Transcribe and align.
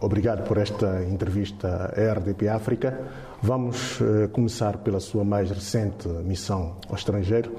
Obrigado 0.00 0.46
por 0.46 0.58
esta 0.58 1.02
entrevista 1.02 1.92
à 1.92 2.12
RDP 2.12 2.48
África. 2.48 3.00
Vamos 3.42 4.00
uh, 4.00 4.28
começar 4.30 4.78
pela 4.78 5.00
sua 5.00 5.24
mais 5.24 5.50
recente 5.50 6.06
missão 6.24 6.76
ao 6.88 6.94
estrangeiro, 6.94 7.52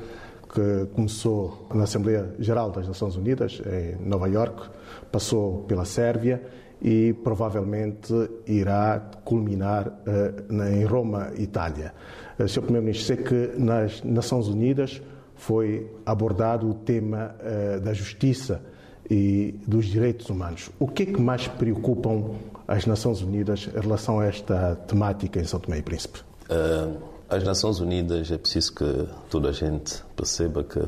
que 0.54 0.86
começou 0.94 1.68
na 1.74 1.84
Assembleia 1.84 2.34
Geral 2.40 2.72
das 2.72 2.88
Nações 2.88 3.18
Unidas, 3.18 3.62
em 3.66 4.08
Nova 4.08 4.28
York, 4.30 4.70
passou 5.12 5.64
pela 5.64 5.84
Sérvia 5.84 6.42
e 6.82 7.14
provavelmente 7.26 8.14
irá 8.48 9.00
culminar 9.26 9.88
uh, 9.88 10.64
em 10.64 10.86
Roma, 10.86 11.34
Itália. 11.38 11.94
Uh, 12.40 12.48
Sr. 12.48 12.62
Primeiro-Ministro, 12.62 13.16
sei 13.16 13.18
que 13.18 13.60
nas 13.60 14.02
Nações 14.02 14.48
Unidas 14.48 15.02
foi 15.36 15.92
abordado 16.06 16.70
o 16.70 16.74
tema 16.74 17.36
uh, 17.36 17.82
da 17.82 17.92
justiça 17.92 18.62
e 19.10 19.56
dos 19.66 19.86
direitos 19.86 20.30
humanos. 20.30 20.70
O 20.80 20.88
que 20.88 21.04
é 21.04 21.06
que 21.08 21.20
mais 21.20 21.48
preocupam 21.48 22.36
as 22.68 22.86
Nações 22.86 23.22
Unidas 23.22 23.68
em 23.76 23.80
relação 23.80 24.20
a 24.20 24.26
esta 24.26 24.76
temática 24.88 25.40
em 25.40 25.46
São 25.46 25.60
Tomé 25.60 25.80
e 25.80 25.82
Príncipe? 25.82 26.20
Uh, 26.50 27.02
as 27.28 27.44
Nações 27.44 27.80
Unidas 27.80 28.32
é 28.32 28.38
preciso 28.38 28.74
que 28.76 29.08
toda 29.30 29.50
a 29.50 29.52
gente 29.52 30.04
perceba 30.16 30.64
que 30.64 30.82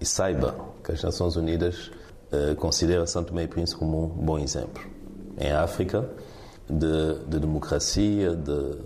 e 0.00 0.06
saiba 0.06 0.54
que 0.84 0.92
as 0.92 1.02
Nações 1.02 1.36
Unidas 1.36 1.90
uh, 2.32 2.54
considera 2.56 3.06
São 3.06 3.24
Tomé 3.24 3.44
e 3.44 3.48
Príncipe 3.48 3.80
como 3.80 4.04
um 4.04 4.08
bom 4.08 4.38
exemplo. 4.38 4.82
Em 5.36 5.52
África, 5.52 6.08
de, 6.68 7.24
de 7.28 7.38
democracia, 7.38 8.34
de 8.34 8.76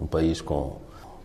um 0.00 0.06
país 0.06 0.40
com 0.40 0.76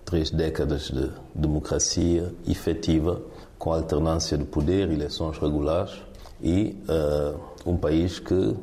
três 0.06 0.32
décadas 0.32 0.84
de 0.84 1.10
democracia 1.36 2.34
efetiva, 2.48 3.22
com 3.58 3.74
alternância 3.74 4.38
de 4.38 4.46
poder, 4.46 4.90
eleições 4.90 5.38
regulares, 5.38 5.94
e 6.42 6.76
uh, 6.90 7.40
um 7.66 7.78
país 7.78 8.20
que 8.20 8.56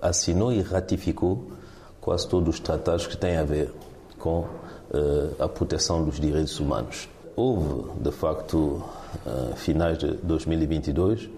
assinou 0.00 0.52
e 0.52 0.60
ratificou 0.60 1.50
quase 2.00 2.28
todos 2.28 2.54
os 2.54 2.60
tratados 2.60 3.06
que 3.06 3.16
têm 3.16 3.36
a 3.36 3.44
ver 3.44 3.72
com 4.18 4.40
uh, 4.40 4.48
a 5.38 5.48
proteção 5.48 6.04
dos 6.04 6.18
direitos 6.18 6.58
humanos. 6.58 7.08
Houve, 7.36 7.90
de 8.00 8.10
facto, 8.12 8.56
uh, 8.56 9.56
finais 9.56 9.98
de 9.98 10.12
2022, 10.12 11.28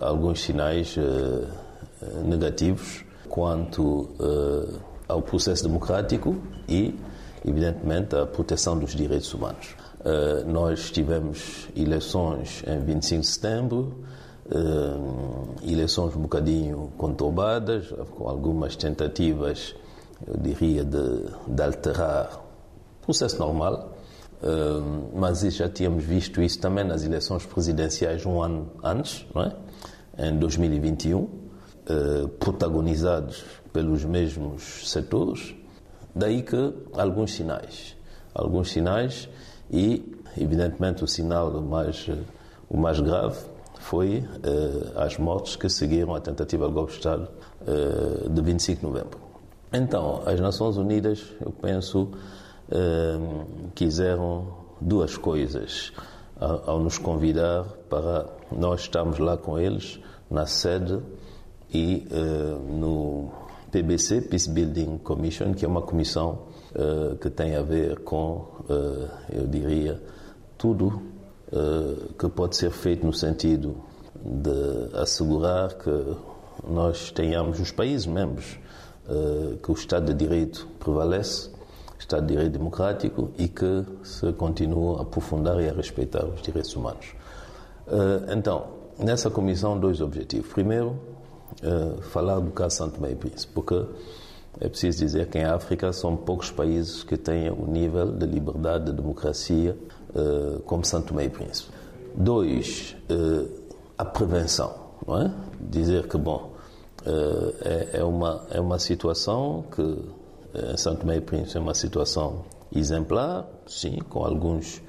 alguns 0.00 0.42
sinais 0.42 0.94
negativos 2.24 3.04
quanto 3.28 4.08
ao 5.08 5.20
processo 5.20 5.64
democrático 5.64 6.36
e, 6.68 6.96
evidentemente, 7.44 8.14
à 8.14 8.24
proteção 8.24 8.78
dos 8.78 8.94
direitos 8.94 9.34
humanos. 9.34 9.74
nós 10.46 10.92
tivemos 10.92 11.66
eleições 11.74 12.62
em 12.64 12.78
25 12.78 13.22
de 13.22 13.26
setembro, 13.26 14.04
eleições 15.62 16.14
um 16.16 16.22
bocadinho 16.22 16.92
conturbadas, 16.96 17.88
com 18.16 18.28
algumas 18.28 18.76
tentativas, 18.76 19.74
eu 20.26 20.36
diria, 20.36 20.84
de, 20.84 21.24
de 21.46 21.62
alterar 21.62 22.42
o 23.02 23.04
processo 23.04 23.38
normal. 23.38 23.96
Uh, 24.42 25.10
mas 25.14 25.40
já 25.40 25.68
tínhamos 25.68 26.02
visto 26.02 26.40
isso 26.40 26.58
também 26.58 26.82
nas 26.82 27.04
eleições 27.04 27.44
presidenciais 27.44 28.24
um 28.24 28.42
ano 28.42 28.70
antes, 28.82 29.26
não 29.34 29.42
é? 29.42 29.54
em 30.18 30.38
2021, 30.38 31.18
uh, 31.18 31.30
eh, 31.86 32.26
protagonizados 32.38 33.44
pelos 33.72 34.04
mesmos 34.04 34.90
setores. 34.90 35.54
Daí 36.14 36.42
que 36.42 36.74
alguns 36.94 37.34
sinais, 37.34 37.96
alguns 38.34 38.70
sinais 38.70 39.28
e, 39.70 40.18
evidentemente, 40.36 41.04
o 41.04 41.06
sinal 41.06 41.60
mais, 41.60 42.08
o 42.68 42.76
mais 42.76 42.98
grave 42.98 43.38
foi 43.80 44.18
uh, 44.18 44.98
as 45.00 45.16
mortes 45.18 45.56
que 45.56 45.68
seguiram 45.68 46.14
a 46.14 46.20
tentativa 46.20 46.68
de 46.68 46.72
golpe 46.72 46.92
de 46.92 46.98
Estado 46.98 47.28
uh, 47.62 48.28
de 48.28 48.42
25 48.42 48.80
de 48.80 48.86
novembro. 48.86 49.18
Então, 49.72 50.22
as 50.26 50.38
Nações 50.38 50.76
Unidas, 50.76 51.24
eu 51.40 51.50
penso, 51.50 52.02
uh, 52.68 53.70
quiseram 53.74 54.54
duas 54.80 55.16
coisas 55.16 55.92
ao, 56.38 56.70
ao, 56.70 56.80
nos 56.80 56.98
convidar 56.98 57.64
para 57.88 58.26
nós 58.52 58.82
estarmos 58.82 59.18
lá 59.18 59.36
com 59.36 59.58
eles 59.58 59.98
na 60.30 60.46
sede 60.46 61.00
e 61.72 62.06
no 62.68 63.30
PBC, 63.70 64.22
Peace 64.22 64.48
Building 64.48 64.98
Commission, 64.98 65.54
que 65.54 65.64
é 65.64 65.68
uma 65.68 65.82
comissão 65.82 66.46
que 67.20 67.30
tem 67.30 67.54
a 67.54 67.62
ver 67.62 68.00
com, 68.00 68.44
eu 69.32 69.46
diria, 69.46 70.00
tudo 70.58 71.00
eh, 71.00 71.19
que 72.18 72.28
pode 72.28 72.56
ser 72.56 72.70
feito 72.70 73.04
no 73.04 73.12
sentido 73.12 73.76
de 74.24 74.96
assegurar 74.96 75.74
que 75.74 76.16
nós 76.68 77.10
tenhamos 77.10 77.58
os 77.60 77.70
países 77.70 78.06
membros 78.06 78.58
eh, 79.08 79.56
que 79.62 79.70
o 79.70 79.74
Estado 79.74 80.06
de 80.06 80.14
Direito 80.14 80.68
prevalece, 80.78 81.50
Estado 81.98 82.26
de 82.26 82.34
Direito 82.34 82.52
democrático 82.52 83.30
e 83.38 83.48
que 83.48 83.84
se 84.02 84.32
continua 84.34 84.98
a 84.98 85.02
aprofundar 85.02 85.60
e 85.60 85.68
a 85.68 85.72
respeitar 85.72 86.24
os 86.24 86.42
direitos 86.42 86.74
humanos. 86.76 87.14
Eh, 87.88 88.34
então, 88.36 88.66
nessa 88.98 89.30
comissão, 89.30 89.78
dois 89.78 90.00
objetivos. 90.00 90.52
Primeiro, 90.52 90.96
falar 92.12 92.38
do 92.38 92.52
caso 92.52 92.76
Santo 92.76 92.94
Tomé 92.94 93.10
e 93.10 93.16
Príncipe, 93.16 93.52
porque 93.52 93.84
é 94.60 94.68
preciso 94.68 94.98
dizer 94.98 95.26
que 95.26 95.38
em 95.38 95.44
África 95.44 95.92
são 95.92 96.16
poucos 96.16 96.50
países 96.50 97.02
que 97.02 97.16
têm 97.16 97.50
o 97.50 97.66
nível 97.66 98.12
de 98.12 98.24
liberdade, 98.24 98.86
de 98.86 98.92
democracia, 98.92 99.76
como 100.66 100.84
Santo 100.84 101.08
Tomé 101.08 101.24
e 101.24 101.30
Príncipe. 101.30 101.70
Dois, 102.14 102.96
uh, 103.10 103.48
a 103.96 104.04
prevenção, 104.04 104.74
não 105.06 105.22
é? 105.22 105.32
Dizer 105.60 106.08
que, 106.08 106.16
bom, 106.16 106.52
uh, 107.06 107.54
é, 107.62 107.98
é, 108.00 108.04
uma, 108.04 108.46
é 108.50 108.60
uma 108.60 108.78
situação 108.78 109.64
que 109.74 109.98
em 110.72 110.76
Santo 110.76 111.00
Tomé 111.00 111.16
e 111.16 111.20
Príncipe 111.20 111.56
é 111.56 111.60
uma 111.60 111.74
situação 111.74 112.44
exemplar, 112.74 113.46
sim, 113.66 113.98
com 114.08 114.24
alguns, 114.24 114.82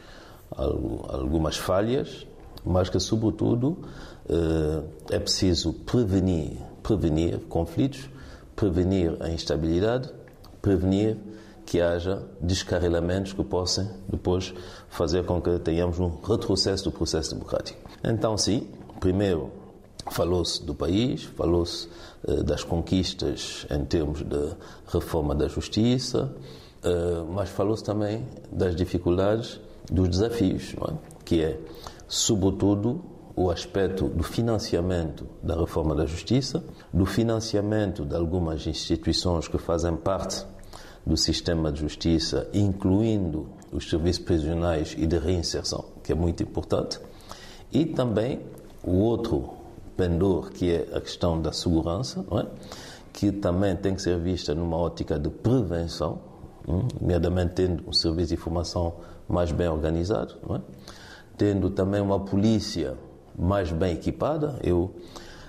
algumas 0.56 1.56
falhas, 1.58 2.26
mas 2.66 2.90
que, 2.90 3.00
sobretudo, 3.00 3.78
é 5.10 5.20
preciso 5.20 5.74
prevenir, 5.74 6.58
prevenir 6.82 7.40
conflitos, 7.42 8.10
prevenir 8.56 9.16
a 9.20 9.30
instabilidade, 9.30 10.10
prevenir 10.62 11.18
que 11.72 11.80
haja 11.80 12.22
descarrilamentos 12.42 13.32
que 13.32 13.42
possam 13.46 13.90
depois 14.06 14.54
fazer 14.90 15.24
com 15.24 15.42
que 15.42 15.58
tenhamos 15.60 16.02
um 16.02 16.10
retrocesso 16.22 16.84
do 16.84 16.92
processo 16.92 17.34
democrático. 17.34 17.80
Então, 18.04 18.38
sim, 18.38 18.68
primeiro 19.00 19.50
falou-se 20.10 20.62
do 20.66 20.76
país, 20.76 21.24
falou-se 21.24 21.88
eh, 22.28 22.44
das 22.44 22.66
conquistas 22.66 23.66
em 23.72 23.86
termos 23.86 24.22
de 24.22 24.54
reforma 24.86 25.34
da 25.34 25.48
justiça, 25.48 26.36
eh, 26.84 27.24
mas 27.30 27.48
falou-se 27.48 27.86
também 27.86 28.28
das 28.52 28.76
dificuldades, 28.76 29.58
dos 29.90 30.10
desafios, 30.10 30.76
é? 30.76 30.94
que 31.24 31.42
é, 31.42 31.58
sobretudo, 32.06 33.02
o 33.34 33.50
aspecto 33.50 34.10
do 34.10 34.24
financiamento 34.24 35.26
da 35.42 35.56
reforma 35.56 35.96
da 35.96 36.06
justiça, 36.06 36.62
do 36.94 37.06
financiamento 37.06 38.04
de 38.04 38.14
algumas 38.14 38.68
instituições 38.68 39.48
que 39.48 39.58
fazem 39.58 39.96
parte 39.96 40.46
do 41.06 41.18
sistema 41.18 41.72
de 41.72 41.82
justiça, 41.82 42.48
incluindo 42.54 43.48
os 43.72 43.90
serviços 43.90 44.24
prisionais 44.24 44.96
e 44.98 45.06
de 45.06 45.18
reinserção, 45.18 45.86
que 46.04 46.12
é 46.12 46.16
muito 46.16 46.44
importante, 46.44 47.00
e 47.72 47.86
também 47.86 48.42
o 48.84 48.92
outro 48.98 49.50
pendor, 49.96 50.52
que 50.52 50.72
é 50.72 50.88
a 50.94 51.02
questão 51.02 51.42
da 51.42 51.52
segurança, 51.52 52.26
é? 52.32 52.46
que 53.14 53.32
também 53.32 53.76
tem 53.76 53.96
que 53.96 54.02
ser 54.02 54.18
vista 54.20 54.54
numa 54.54 54.78
ótica 54.78 55.20
de 55.20 55.30
prevenção, 55.30 56.20
hum? 56.68 56.88
nomeadamente 57.00 57.54
tendo 57.56 57.84
um 57.88 57.94
serviço 57.94 58.30
de 58.30 58.36
informação 58.36 58.94
mais 59.28 59.52
bem 59.52 59.68
organizado, 59.68 60.36
é? 60.50 60.62
tendo 61.38 61.70
também 61.70 62.02
uma 62.02 62.20
polícia 62.20 62.96
mais 63.38 63.72
bem 63.72 63.94
equipada. 63.94 64.60
Eu 64.64 64.94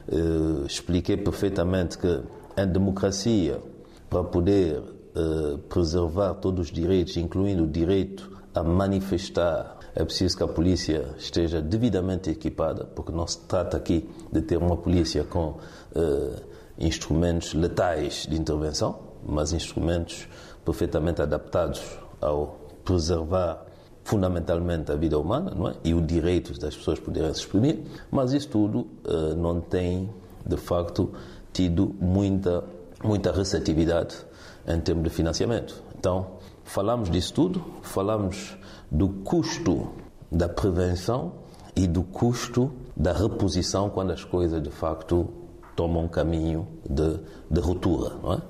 eh, 0.08 0.66
expliquei 0.66 1.16
perfeitamente 1.16 1.98
que 1.98 2.22
em 2.56 2.66
democracia, 2.66 3.60
para 4.08 4.22
poder 4.24 4.82
eh, 5.14 5.58
preservar 5.68 6.32
todos 6.34 6.68
os 6.68 6.72
direitos, 6.72 7.18
incluindo 7.18 7.64
o 7.64 7.66
direito 7.66 8.30
a 8.54 8.62
manifestar, 8.62 9.78
é 9.94 10.02
preciso 10.02 10.38
que 10.38 10.42
a 10.42 10.48
polícia 10.48 11.04
esteja 11.18 11.60
devidamente 11.60 12.30
equipada, 12.30 12.86
porque 12.94 13.12
não 13.12 13.26
se 13.26 13.38
trata 13.40 13.76
aqui 13.76 14.08
de 14.32 14.40
ter 14.40 14.56
uma 14.56 14.74
polícia 14.74 15.22
com 15.22 15.58
uh, 15.94 16.42
instrumentos 16.78 17.52
letais 17.52 18.26
de 18.26 18.40
intervenção, 18.40 19.00
mas 19.22 19.52
instrumentos 19.52 20.26
perfeitamente 20.64 21.20
adaptados 21.20 21.82
ao 22.18 22.58
preservar 22.82 23.66
fundamentalmente 24.04 24.90
a 24.90 24.96
vida 24.96 25.18
humana 25.18 25.52
é? 25.70 25.74
e 25.84 25.92
o 25.92 26.00
direito 26.00 26.58
das 26.58 26.74
pessoas 26.74 26.98
poderem 26.98 27.34
se 27.34 27.40
exprimir, 27.40 27.80
mas 28.10 28.32
isso 28.32 28.48
tudo 28.48 28.86
uh, 29.04 29.36
não 29.36 29.60
tem, 29.60 30.08
de 30.46 30.56
facto, 30.56 31.12
tido 31.52 31.94
muita, 32.00 32.64
muita 33.04 33.30
receptividade 33.30 34.31
em 34.66 34.80
termos 34.80 35.04
de 35.04 35.10
financiamento. 35.10 35.82
Então, 35.98 36.26
falamos 36.64 37.10
disso 37.10 37.34
tudo, 37.34 37.64
falamos 37.82 38.56
do 38.90 39.08
custo 39.08 39.88
da 40.30 40.48
prevenção 40.48 41.32
e 41.74 41.86
do 41.86 42.02
custo 42.02 42.72
da 42.96 43.12
reposição 43.12 43.88
quando 43.88 44.12
as 44.12 44.24
coisas 44.24 44.62
de 44.62 44.70
facto 44.70 45.28
tomam 45.74 46.04
um 46.04 46.08
caminho 46.08 46.66
de, 46.88 47.18
de 47.50 47.60
ruptura. 47.60 48.14
Não 48.22 48.34
é? 48.34 48.42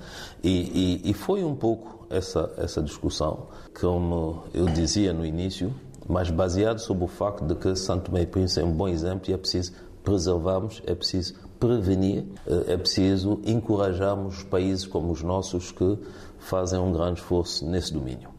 e, 0.43 1.01
e, 1.05 1.11
e 1.11 1.15
foi 1.15 1.45
um 1.45 1.55
pouco 1.55 2.07
essa, 2.11 2.53
essa 2.59 2.83
discussão, 2.83 3.47
como 3.81 4.45
eu 4.53 4.67
dizia 4.67 5.13
no 5.13 5.25
início, 5.25 5.73
mas 6.07 6.31
baseado 6.31 6.79
sobre 6.79 7.05
o 7.05 7.09
facto 7.09 7.45
de 7.45 7.55
que 7.55 7.75
Santo 7.75 8.17
e 8.17 8.27
Príncipe 8.27 8.61
é 8.61 8.65
um 8.65 8.73
bom 8.73 8.89
exemplo 8.89 9.31
e 9.31 9.33
é 9.33 9.37
preciso 9.37 9.73
preservarmos, 10.03 10.83
é 10.87 10.95
preciso 10.95 11.35
prevenir, 11.67 12.25
é 12.67 12.77
preciso 12.77 13.41
encorajarmos 13.45 14.43
países 14.43 14.85
como 14.85 15.13
os 15.13 15.23
nossos 15.23 15.71
que 15.71 15.97
fazem 16.41 16.81
um 16.81 16.93
grande 16.93 17.21
esforço 17.21 17.65
nesse 17.65 17.93
domínio. 17.93 18.31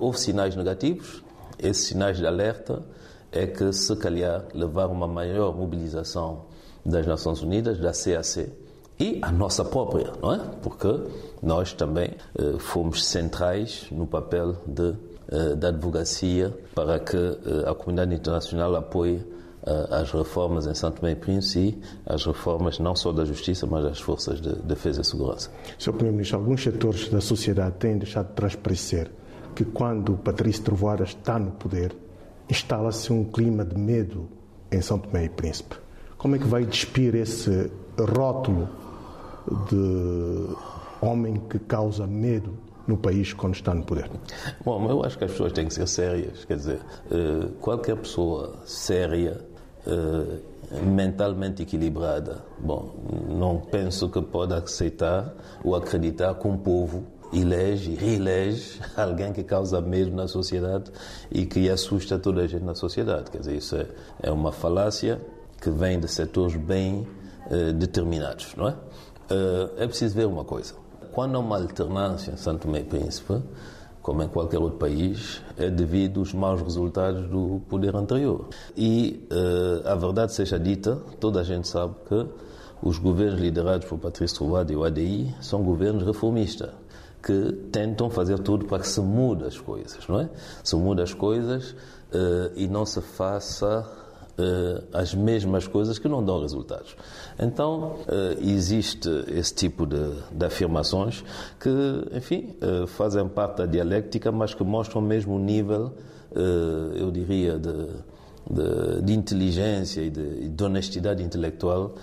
Houve 0.00 0.18
sinais 0.18 0.56
negativos, 0.56 1.22
esses 1.56 1.86
sinais 1.86 2.16
de 2.18 2.26
alerta 2.26 2.82
é 3.30 3.46
que, 3.46 3.72
se 3.72 3.94
calhar, 3.96 4.44
levar 4.52 4.86
uma 4.86 5.06
maior 5.06 5.54
mobilização 5.56 6.46
das 6.84 7.06
Nações 7.06 7.42
Unidas, 7.42 7.78
da 7.78 7.92
CAC, 7.92 8.50
e 8.98 9.18
a 9.20 9.30
nossa 9.30 9.64
própria, 9.64 10.12
não 10.22 10.32
é? 10.32 10.40
Porque 10.62 10.88
nós 11.42 11.74
também 11.74 12.12
eh, 12.38 12.58
fomos 12.58 13.04
centrais 13.04 13.86
no 13.90 14.06
papel 14.06 14.56
de, 14.66 14.94
eh, 15.28 15.54
da 15.54 15.68
advocacia 15.68 16.56
para 16.74 16.98
que 16.98 17.16
eh, 17.16 17.68
a 17.68 17.74
comunidade 17.74 18.14
internacional 18.14 18.74
apoie 18.74 19.22
as 19.90 20.12
reformas 20.12 20.66
em 20.66 20.74
Santo 20.74 21.00
Tomé 21.00 21.12
e 21.12 21.16
Príncipe 21.16 21.80
as 22.06 22.24
reformas 22.24 22.78
não 22.78 22.94
só 22.94 23.12
da 23.12 23.24
justiça, 23.24 23.66
mas 23.66 23.84
das 23.84 24.00
forças 24.00 24.40
de 24.40 24.54
defesa 24.62 25.00
e 25.00 25.04
segurança. 25.04 25.50
Sr. 25.78 25.92
Primeiro-Ministro, 25.92 26.38
alguns 26.38 26.62
setores 26.62 27.08
da 27.08 27.20
sociedade 27.20 27.74
têm 27.78 27.98
deixado 27.98 28.28
de 28.28 28.34
transparecer 28.34 29.10
que 29.54 29.64
quando 29.64 30.16
Patrício 30.18 30.62
Trovoada 30.62 31.04
está 31.04 31.38
no 31.38 31.50
poder, 31.52 31.96
instala-se 32.48 33.12
um 33.12 33.24
clima 33.24 33.64
de 33.64 33.76
medo 33.76 34.28
em 34.70 34.80
São 34.80 34.98
Tomé 34.98 35.24
e 35.24 35.28
Príncipe. 35.28 35.76
Como 36.18 36.36
é 36.36 36.38
que 36.38 36.46
vai 36.46 36.64
despir 36.64 37.14
esse 37.14 37.70
rótulo 37.98 38.68
de 39.70 40.56
homem 41.00 41.40
que 41.48 41.58
causa 41.58 42.06
medo 42.06 42.54
no 42.86 42.96
país 42.96 43.32
quando 43.32 43.54
está 43.54 43.74
no 43.74 43.82
poder? 43.82 44.10
Bom, 44.64 44.88
eu 44.88 45.04
acho 45.04 45.18
que 45.18 45.24
as 45.24 45.30
pessoas 45.30 45.52
têm 45.52 45.66
que 45.66 45.74
ser 45.74 45.86
sérias. 45.86 46.44
Quer 46.44 46.56
dizer, 46.56 46.80
eh, 47.10 47.48
qualquer 47.60 47.96
pessoa 47.96 48.56
séria, 48.64 49.40
mentalmente 50.82 51.62
equilibrada, 51.62 52.44
bom, 52.58 52.94
não 53.28 53.58
penso 53.58 54.08
que 54.08 54.20
pode 54.20 54.52
aceitar 54.54 55.32
ou 55.62 55.76
acreditar 55.76 56.34
que 56.34 56.48
um 56.48 56.56
povo 56.56 57.04
elege 57.32 57.94
reelege 57.94 58.80
alguém 58.96 59.32
que 59.32 59.42
causa 59.42 59.80
medo 59.80 60.10
na 60.14 60.26
sociedade 60.28 60.90
e 61.30 61.46
que 61.46 61.70
assusta 61.70 62.18
toda 62.18 62.42
a 62.42 62.46
gente 62.46 62.64
na 62.64 62.74
sociedade. 62.74 63.30
Quer 63.30 63.38
dizer, 63.38 63.56
isso 63.56 63.76
é, 63.76 63.86
é 64.22 64.30
uma 64.30 64.52
falácia 64.52 65.20
que 65.60 65.70
vem 65.70 65.98
de 65.98 66.08
setores 66.08 66.56
bem 66.56 67.06
eh, 67.50 67.72
determinados, 67.72 68.54
não 68.56 68.68
é? 68.68 68.72
Uh, 68.72 69.82
é 69.82 69.86
preciso 69.86 70.14
ver 70.14 70.26
uma 70.26 70.44
coisa. 70.44 70.74
Quando 71.12 71.36
há 71.36 71.38
uma 71.38 71.56
alternância 71.56 72.32
em 72.32 72.36
Santo 72.36 72.68
e 72.76 72.84
Príncipe, 72.84 73.40
como 74.06 74.22
em 74.22 74.28
qualquer 74.28 74.60
outro 74.60 74.78
país, 74.78 75.42
é 75.56 75.68
devido 75.68 76.20
aos 76.20 76.32
maus 76.32 76.62
resultados 76.62 77.28
do 77.28 77.60
poder 77.68 77.96
anterior. 77.96 78.46
E, 78.76 79.26
uh, 79.32 79.88
a 79.88 79.96
verdade 79.96 80.32
seja 80.32 80.60
dita, 80.60 80.94
toda 81.18 81.40
a 81.40 81.42
gente 81.42 81.66
sabe 81.66 81.96
que 82.08 82.24
os 82.80 82.98
governos 82.98 83.40
liderados 83.40 83.88
por 83.88 83.98
Patrício 83.98 84.36
Trovoada 84.36 84.72
e 84.72 84.76
o 84.76 84.84
ADI 84.84 85.34
são 85.40 85.60
governos 85.64 86.04
reformistas 86.04 86.70
que 87.20 87.50
tentam 87.72 88.08
fazer 88.08 88.38
tudo 88.38 88.66
para 88.66 88.78
que 88.78 88.88
se 88.88 89.00
mude 89.00 89.44
as 89.44 89.58
coisas, 89.58 89.98
não 90.06 90.20
é? 90.20 90.30
Se 90.62 90.76
mude 90.76 91.02
as 91.02 91.12
coisas 91.12 91.72
uh, 91.72 92.52
e 92.54 92.68
não 92.68 92.86
se 92.86 93.00
faça 93.00 93.84
as 94.92 95.14
mesmas 95.14 95.66
coisas 95.66 95.98
que 95.98 96.08
não 96.08 96.22
dão 96.22 96.40
resultados. 96.40 96.96
Então, 97.38 97.96
uh, 98.00 98.40
existe 98.40 99.08
esse 99.28 99.54
tipo 99.54 99.86
de, 99.86 100.10
de, 100.32 100.44
afirmações 100.44 101.24
que, 101.58 101.70
enfim, 102.12 102.54
uh, 102.60 102.86
fazem 102.86 103.26
parte 103.28 103.58
da 103.58 103.66
dialética, 103.66 104.30
mas 104.30 104.54
que 104.54 104.62
mostram 104.62 105.00
mesmo 105.00 105.36
o 105.36 105.38
nível, 105.38 105.92
eu 106.96 107.10
diria, 107.10 107.58
de, 107.58 107.72
de, 108.50 109.02
de, 109.02 109.12
inteligência 109.14 110.02
e 110.02 110.10
de, 110.10 110.48
de 110.50 110.64
honestidade 110.64 111.22
intelectual 111.22 111.94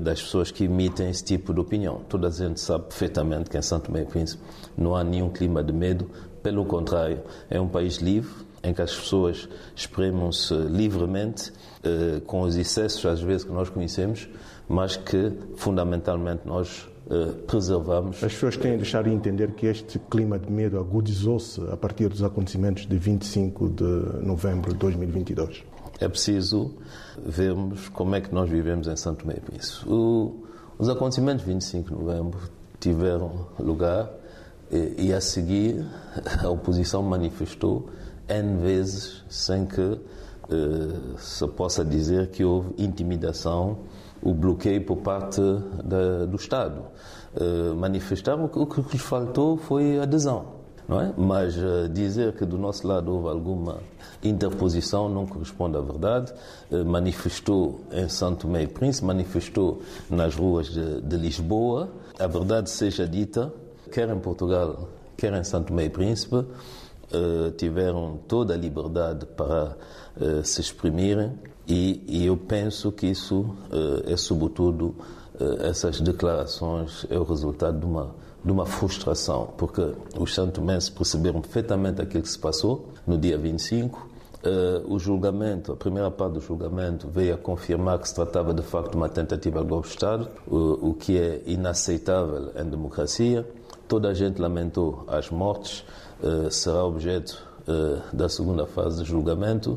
das 0.00 0.22
pessoas 0.22 0.52
que 0.52 0.64
emitem 0.64 1.10
esse 1.10 1.24
tipo 1.24 1.52
de 1.52 1.58
opinião. 1.58 2.02
Toda 2.08 2.28
a 2.28 2.30
gente 2.30 2.60
sabe 2.60 2.84
perfeitamente 2.84 3.50
que 3.50 3.58
em 3.58 3.62
Santo 3.62 3.90
e 3.96 4.04
Príncipe 4.04 4.40
não 4.78 4.94
há 4.94 5.02
nenhum 5.02 5.28
clima 5.28 5.64
de 5.64 5.72
medo, 5.72 6.08
pelo 6.40 6.64
contrário, 6.66 7.22
é 7.50 7.60
um 7.60 7.66
país 7.66 7.96
livre, 7.96 8.30
em 8.64 8.72
que 8.72 8.80
as 8.80 8.94
pessoas 8.94 9.48
exprimam-se 9.76 10.54
livremente, 10.54 11.52
eh, 11.84 12.20
com 12.26 12.42
os 12.42 12.56
excessos 12.56 13.04
às 13.04 13.20
vezes 13.20 13.44
que 13.44 13.52
nós 13.52 13.68
conhecemos, 13.68 14.28
mas 14.68 14.96
que 14.96 15.32
fundamentalmente 15.56 16.42
nós 16.46 16.88
eh, 17.10 17.32
preservamos. 17.46 18.24
As 18.24 18.32
pessoas 18.32 18.56
têm 18.56 18.76
deixado 18.76 19.04
de 19.04 19.14
entender 19.14 19.52
que 19.52 19.66
este 19.66 19.98
clima 19.98 20.38
de 20.38 20.50
medo 20.50 20.78
agudizou-se 20.78 21.60
a 21.70 21.76
partir 21.76 22.08
dos 22.08 22.22
acontecimentos 22.22 22.86
de 22.86 22.96
25 22.96 23.68
de 23.68 23.84
novembro 24.24 24.72
de 24.72 24.78
2022. 24.78 25.64
É 26.00 26.08
preciso 26.08 26.74
vermos 27.24 27.88
como 27.90 28.14
é 28.14 28.20
que 28.20 28.32
nós 28.34 28.48
vivemos 28.48 28.88
em 28.88 28.96
Santo 28.96 29.24
Tomé 29.24 29.34
Príncipe. 29.34 29.86
Os 30.78 30.88
acontecimentos 30.88 31.44
de 31.44 31.52
25 31.52 31.90
de 31.90 31.94
novembro 31.94 32.40
tiveram 32.80 33.46
lugar 33.58 34.10
e, 34.72 35.08
e 35.08 35.12
a 35.12 35.20
seguir 35.20 35.84
a 36.42 36.48
oposição 36.48 37.02
manifestou 37.02 37.88
N 38.28 38.56
vezes 38.62 39.22
sem 39.28 39.66
que 39.66 39.98
uh, 40.48 41.18
se 41.18 41.46
possa 41.48 41.84
dizer 41.84 42.28
que 42.28 42.44
houve 42.44 42.74
intimidação, 42.78 43.78
o 44.22 44.32
bloqueio 44.32 44.84
por 44.84 44.96
parte 44.98 45.40
da, 45.84 46.24
do 46.26 46.36
Estado. 46.36 46.82
Uh, 47.34 47.74
manifestaram 47.74 48.48
que 48.48 48.58
o 48.58 48.66
que 48.66 48.80
lhes 48.92 49.02
faltou 49.02 49.56
foi 49.56 49.98
adesão. 49.98 50.54
Não 50.86 51.00
é? 51.00 51.14
Mas 51.16 51.56
uh, 51.56 51.88
dizer 51.88 52.34
que 52.34 52.44
do 52.44 52.58
nosso 52.58 52.86
lado 52.86 53.12
houve 53.12 53.28
alguma 53.28 53.80
interposição 54.22 55.08
não 55.08 55.26
corresponde 55.26 55.76
à 55.76 55.80
verdade. 55.80 56.32
Manifestou 56.86 57.80
em 57.92 58.08
Santo 58.08 58.48
e 58.56 58.66
Príncipe, 58.66 59.06
manifestou 59.06 59.82
nas 60.08 60.34
ruas 60.34 60.68
de, 60.68 61.02
de, 61.02 61.16
Lisboa. 61.16 61.90
A 62.18 62.26
verdade 62.26 62.70
seja 62.70 63.06
dita, 63.06 63.52
quer 63.92 64.08
em 64.08 64.18
Portugal, 64.18 64.88
quer 65.14 65.34
em 65.34 65.44
Santo 65.44 65.78
e 65.78 65.90
Príncipe, 65.90 66.42
uh, 67.14 67.50
tiveram 67.52 68.18
toda 68.26 68.54
a 68.54 68.56
liberdade 68.56 69.26
para 69.26 69.76
uh, 70.16 70.44
se 70.44 70.60
exprimirem 70.60 71.32
e, 71.66 72.02
e, 72.06 72.26
eu 72.26 72.36
penso 72.36 72.92
que 72.92 73.06
isso 73.06 73.40
uh, 73.40 74.12
é 74.12 74.16
sobretudo 74.16 74.94
essas 75.62 76.00
declarações 76.00 77.04
é 77.10 77.18
o 77.18 77.24
resultado 77.24 77.80
de 77.80 77.84
uma 77.86 78.14
de 78.44 78.52
uma 78.52 78.66
frustração, 78.66 79.48
porque 79.56 79.80
os 80.18 80.34
santomenses 80.34 80.90
perceberam 80.90 81.40
perfeitamente 81.40 82.02
aquilo 82.02 82.22
que 82.22 82.28
se 82.28 82.38
passou 82.38 82.90
no 83.06 83.16
dia 83.16 83.38
25. 83.38 84.14
Uh, 84.44 84.92
o 84.92 84.98
julgamento, 84.98 85.72
a 85.72 85.76
primeira 85.76 86.10
parte 86.10 86.34
do 86.34 86.40
julgamento 86.40 87.08
veio 87.08 87.34
a 87.34 87.38
confirmar 87.38 87.98
que 87.98 88.06
se 88.06 88.14
tratava 88.14 88.52
de 88.52 88.62
facto 88.62 88.90
de 88.90 88.96
uma 88.98 89.08
tentativa 89.08 89.62
de 89.62 89.66
golpe 89.66 89.88
de 89.88 89.94
Estado, 89.94 90.28
o, 90.46 90.92
que 90.92 91.18
é 91.18 91.40
inaceitável 91.46 92.50
em 92.54 92.68
democracia. 92.68 93.48
Toda 93.88 94.10
a 94.10 94.14
gente 94.14 94.38
lamentou 94.38 95.04
as 95.08 95.30
mortes, 95.30 95.82
eh, 95.82 96.03
será 96.50 96.84
objeto 96.84 97.42
uh, 97.68 98.16
da 98.16 98.28
segunda 98.28 98.66
fase 98.66 99.02
de 99.02 99.08
julgamento, 99.08 99.72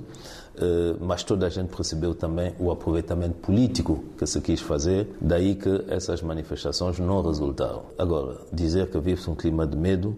uh, 0.56 0.98
mas 1.00 1.24
toda 1.24 1.46
a 1.46 1.50
gente 1.50 1.76
percebeu 1.76 2.14
também 2.14 2.54
o 2.60 2.72
aproveitamento 2.72 3.36
político 3.36 4.04
que 4.18 4.26
se 4.26 4.40
quis 4.42 4.62
fazer, 4.62 5.08
daí 5.20 5.56
que 5.56 5.86
essas 5.88 6.22
manifestações 6.22 7.00
não 7.00 7.22
resultaram. 7.22 7.84
Agora, 7.98 8.38
dizer 8.52 8.90
que 8.90 9.00
vive-se 9.00 9.30
um 9.30 9.36
clima 9.36 9.66
de 9.66 9.78
medo, 9.78 10.16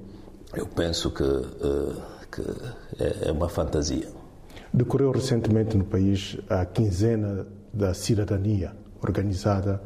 eu 0.53 0.65
penso 0.65 1.11
que, 1.11 1.23
que 2.31 2.41
é, 3.03 3.29
é 3.29 3.31
uma 3.31 3.47
fantasia. 3.47 4.07
Decorreu 4.73 5.11
recentemente 5.11 5.77
no 5.77 5.83
país 5.83 6.37
a 6.49 6.65
quinzena 6.65 7.45
da 7.71 7.93
cidadania, 7.93 8.71
organizada 9.01 9.81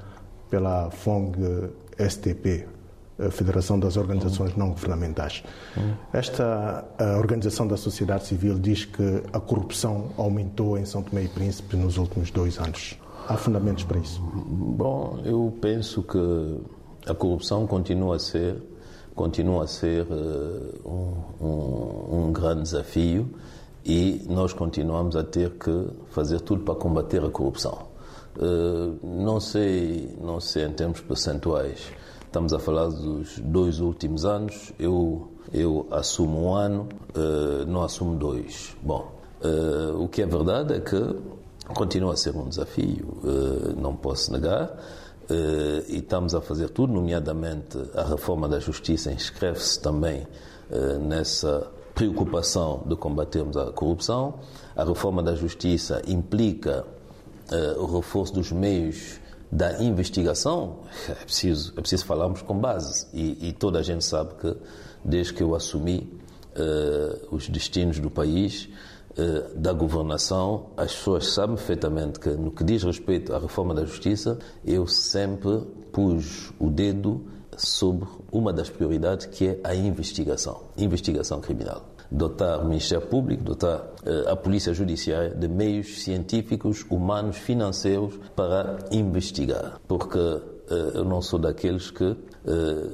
pela 0.49 0.89
FONG 0.89 1.69
STP, 1.97 2.65
a 3.19 3.29
Federação 3.29 3.79
das 3.79 3.97
Organizações 3.97 4.55
Não 4.55 4.69
Governamentais. 4.69 5.43
Esta 6.11 6.83
organização 7.17 7.67
da 7.67 7.77
sociedade 7.77 8.25
civil 8.25 8.57
diz 8.57 8.85
que 8.85 9.23
a 9.31 9.39
corrupção 9.39 10.09
aumentou 10.17 10.77
em 10.77 10.85
São 10.85 11.03
Tomé 11.03 11.23
e 11.23 11.27
Príncipe 11.27 11.75
nos 11.75 11.97
últimos 11.97 12.31
dois 12.31 12.57
anos. 12.57 12.97
Há 13.27 13.37
fundamentos 13.37 13.83
para 13.83 13.99
isso? 13.99 14.21
Bom, 14.21 15.21
eu 15.23 15.55
penso 15.61 16.03
que 16.03 16.59
a 17.07 17.13
corrupção 17.13 17.65
continua 17.67 18.15
a 18.17 18.19
ser 18.19 18.61
continua 19.15 19.65
a 19.65 19.67
ser 19.67 20.07
uh, 20.07 20.89
um, 20.89 21.45
um, 21.45 22.25
um 22.27 22.33
grande 22.33 22.63
desafio 22.63 23.29
e 23.85 24.25
nós 24.27 24.53
continuamos 24.53 25.15
a 25.15 25.23
ter 25.23 25.51
que 25.51 25.87
fazer 26.09 26.41
tudo 26.41 26.63
para 26.63 26.73
combater 26.73 27.23
a 27.23 27.29
corrupção. 27.29 27.77
Uh, 28.35 28.97
não 29.05 29.39
sei, 29.39 30.17
não 30.19 30.39
sei 30.39 30.65
em 30.65 30.71
termos 30.71 30.99
percentuais 30.99 31.91
Estamos 32.33 32.51
a 32.51 32.57
falar 32.57 32.87
dos 32.87 33.37
dois 33.37 33.79
últimos 33.79 34.25
anos. 34.25 34.73
Eu, 34.79 35.29
eu 35.53 35.85
assumo 35.91 36.47
um 36.47 36.55
ano, 36.55 36.89
uh, 37.15 37.63
não 37.67 37.83
assumo 37.83 38.15
dois. 38.15 38.75
Bom, 38.81 39.13
uh, 39.45 40.03
o 40.03 40.07
que 40.09 40.23
é 40.23 40.25
verdade 40.25 40.73
é 40.73 40.79
que 40.79 41.15
continua 41.75 42.13
a 42.13 42.17
ser 42.17 42.35
um 42.35 42.49
desafio, 42.49 43.19
uh, 43.23 43.79
não 43.79 43.95
posso 43.95 44.31
negar. 44.31 44.75
eh, 45.29 45.83
e 45.89 45.97
estamos 45.99 46.33
a 46.33 46.41
fazer 46.41 46.71
tudo, 46.71 46.91
nomeadamente 46.91 47.77
a 47.93 48.01
reforma 48.03 48.49
da 48.49 48.59
justiça 48.59 49.11
inscreve-se 49.11 49.79
também 49.79 50.25
eh, 50.71 50.97
nessa 50.97 51.67
preocupação 51.93 52.81
de 52.87 52.95
combatermos 52.95 53.55
a 53.55 53.71
corrupção. 53.71 54.39
A 54.75 54.83
reforma 54.83 55.21
da 55.21 55.35
justiça 55.35 56.01
implica 56.07 56.83
eh, 57.51 57.75
o 57.77 57.85
reforço 57.85 58.33
dos 58.33 58.51
meios 58.51 59.21
da 59.55 59.81
investigação. 59.81 60.79
É 61.09 61.25
preciso, 61.25 61.73
é 61.77 61.81
preciso 61.81 62.05
falarmos 62.05 62.41
com 62.41 62.57
base 62.57 63.07
e, 63.13 63.49
e 63.49 63.53
toda 63.53 63.79
a 63.79 63.83
gente 63.83 64.03
sabe 64.03 64.35
que 64.35 64.55
desde 65.03 65.33
que 65.33 65.43
eu 65.43 65.55
assumi 65.55 66.21
os 67.31 67.49
destinos 67.49 67.99
do 67.99 68.11
país 68.11 68.69
eh, 69.15 69.51
da 69.55 69.71
governação, 69.73 70.71
as 70.75 70.95
pessoas 70.95 71.27
sabem 71.33 71.55
perfeitamente 71.55 72.19
que, 72.19 72.29
no 72.29 72.49
que 72.49 72.63
diz 72.63 72.81
respeito 72.81 73.31
à 73.31 73.37
reforma 73.37 73.71
da 73.73 73.85
justiça, 73.85 74.39
eu 74.65 74.87
sempre 74.87 75.61
pus 75.91 76.51
o 76.59 76.67
dedo 76.67 77.23
sobre 77.55 78.09
uma 78.31 78.51
das 78.51 78.71
prioridades 78.71 79.27
que 79.27 79.47
é 79.47 79.59
a 79.63 79.75
investigação, 79.75 80.61
investigação 80.75 81.39
criminal. 81.39 81.92
Dotar 82.13 82.61
o 82.61 82.65
Ministério 82.65 83.07
Público, 83.07 83.43
dotar 83.43 83.87
eh, 84.05 84.31
a 84.31 84.35
Polícia 84.35 84.73
Judiciária 84.73 85.31
de 85.31 85.47
meios 85.47 86.03
científicos, 86.03 86.85
humanos, 86.89 87.37
financeiros 87.37 88.19
para 88.35 88.77
investigar. 88.91 89.79
Porque 89.87 90.19
eh, 90.19 90.91
eu 90.93 91.03
não 91.03 91.21
sou 91.21 91.39
daqueles 91.39 91.89
que 91.89 92.15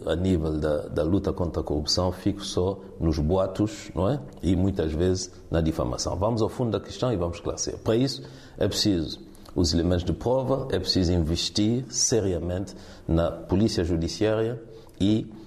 a 0.06 0.16
nível 0.16 0.60
da, 0.60 0.78
da, 0.90 1.02
luta 1.02 1.34
contra 1.34 1.62
a 1.62 1.66
corrupção 1.66 2.12
fico 2.12 2.46
só 2.46 2.80
nos 3.00 3.18
boatos, 3.18 3.90
não 3.96 4.08
é? 4.08 4.20
E 4.44 4.56
muitas 4.56 4.92
vezes 4.94 5.32
na 5.50 5.60
difamação. 5.60 6.16
Vamos 6.16 6.44
ao 6.44 6.50
fundo 6.50 6.70
da 6.70 6.80
questão 6.80 7.12
e 7.12 7.18
vamos 7.18 7.38
esclarecer. 7.38 7.76
Para 7.80 7.96
isso 7.96 8.22
é 8.60 8.68
preciso 8.68 9.20
os 9.56 9.74
elementos 9.74 10.04
de 10.04 10.14
prova, 10.14 10.68
é 10.72 10.80
preciso 10.80 11.12
investir 11.12 11.86
seriamente 11.90 12.76
na 13.08 13.32
polícia 13.32 13.84
judiciária 13.84 14.62
e 15.00 15.28
eh, 15.32 15.39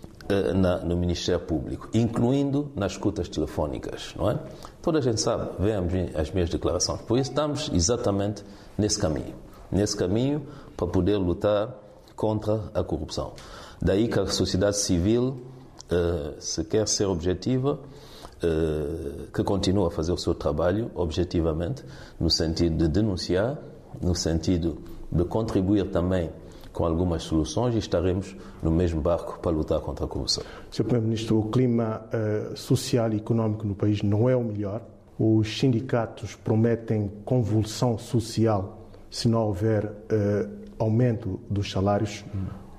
na, 0.55 0.79
no 0.79 0.97
Ministério 0.97 1.41
Público, 1.41 1.89
incluindo 1.93 2.71
nas 2.75 2.93
escutas 2.93 3.29
telefónicas, 3.29 4.15
não 4.17 4.31
é? 4.31 4.39
Toda 4.81 4.99
a 4.99 5.03
gente 5.03 5.21
sabe, 5.21 5.51
vemos 5.59 5.93
as 6.15 6.31
minhas 6.31 6.51
declarações. 6.51 7.01
Por 7.03 7.19
isso 7.19 7.31
estamos 7.31 7.71
exatamente 7.73 8.45
nesse 8.77 8.99
caminho, 8.99 9.35
nesse 9.71 9.97
caminho 9.97 10.47
para 10.77 10.87
poder 10.87 11.17
lutar 11.17 11.75
contra 12.17 12.71
a 12.75 12.83
corrupção. 12.83 13.33
Daí 13.81 14.09
que 14.09 14.19
a 14.19 14.27
sociedade 14.27 14.79
civil, 14.79 15.41
uh, 15.91 16.41
se 16.41 16.65
quer 16.65 16.87
ser 16.87 17.07
objetiva, 17.07 17.79
uh, 18.43 19.27
que 19.33 19.43
continue 19.43 19.87
a 19.87 19.91
fazer 19.91 20.13
o 20.13 20.19
seu 20.19 20.35
trabalho 20.35 20.91
objetivamente, 20.95 21.85
no 22.19 22.31
sentido 22.31 22.77
de 22.77 22.89
denunciar, 22.89 23.59
no 24.01 24.15
sentido 24.15 24.79
de 25.11 25.25
contribuir 25.25 25.91
também 25.91 26.31
com 26.73 26.85
algumas 26.85 27.23
soluções 27.23 27.75
e 27.75 27.79
estaremos 27.79 28.35
no 28.63 28.71
mesmo 28.71 29.01
barco 29.01 29.39
para 29.41 29.51
lutar 29.51 29.81
contra 29.81 30.05
a 30.05 30.09
corrupção. 30.09 30.43
Sr. 30.71 30.85
Primeiro-Ministro, 30.85 31.39
o 31.39 31.51
clima 31.51 32.03
uh, 32.07 32.57
social 32.57 33.13
e 33.13 33.17
económico 33.17 33.67
no 33.67 33.75
país 33.75 34.03
não 34.03 34.29
é 34.29 34.35
o 34.35 34.43
melhor. 34.43 34.81
Os 35.19 35.59
sindicatos 35.59 36.35
prometem 36.35 37.11
convulsão 37.25 37.99
social 37.99 38.89
se 39.11 39.29
não 39.29 39.47
houver 39.47 39.85
uh, 39.85 40.63
aumento 40.79 41.39
dos 41.49 41.71
salários. 41.71 42.25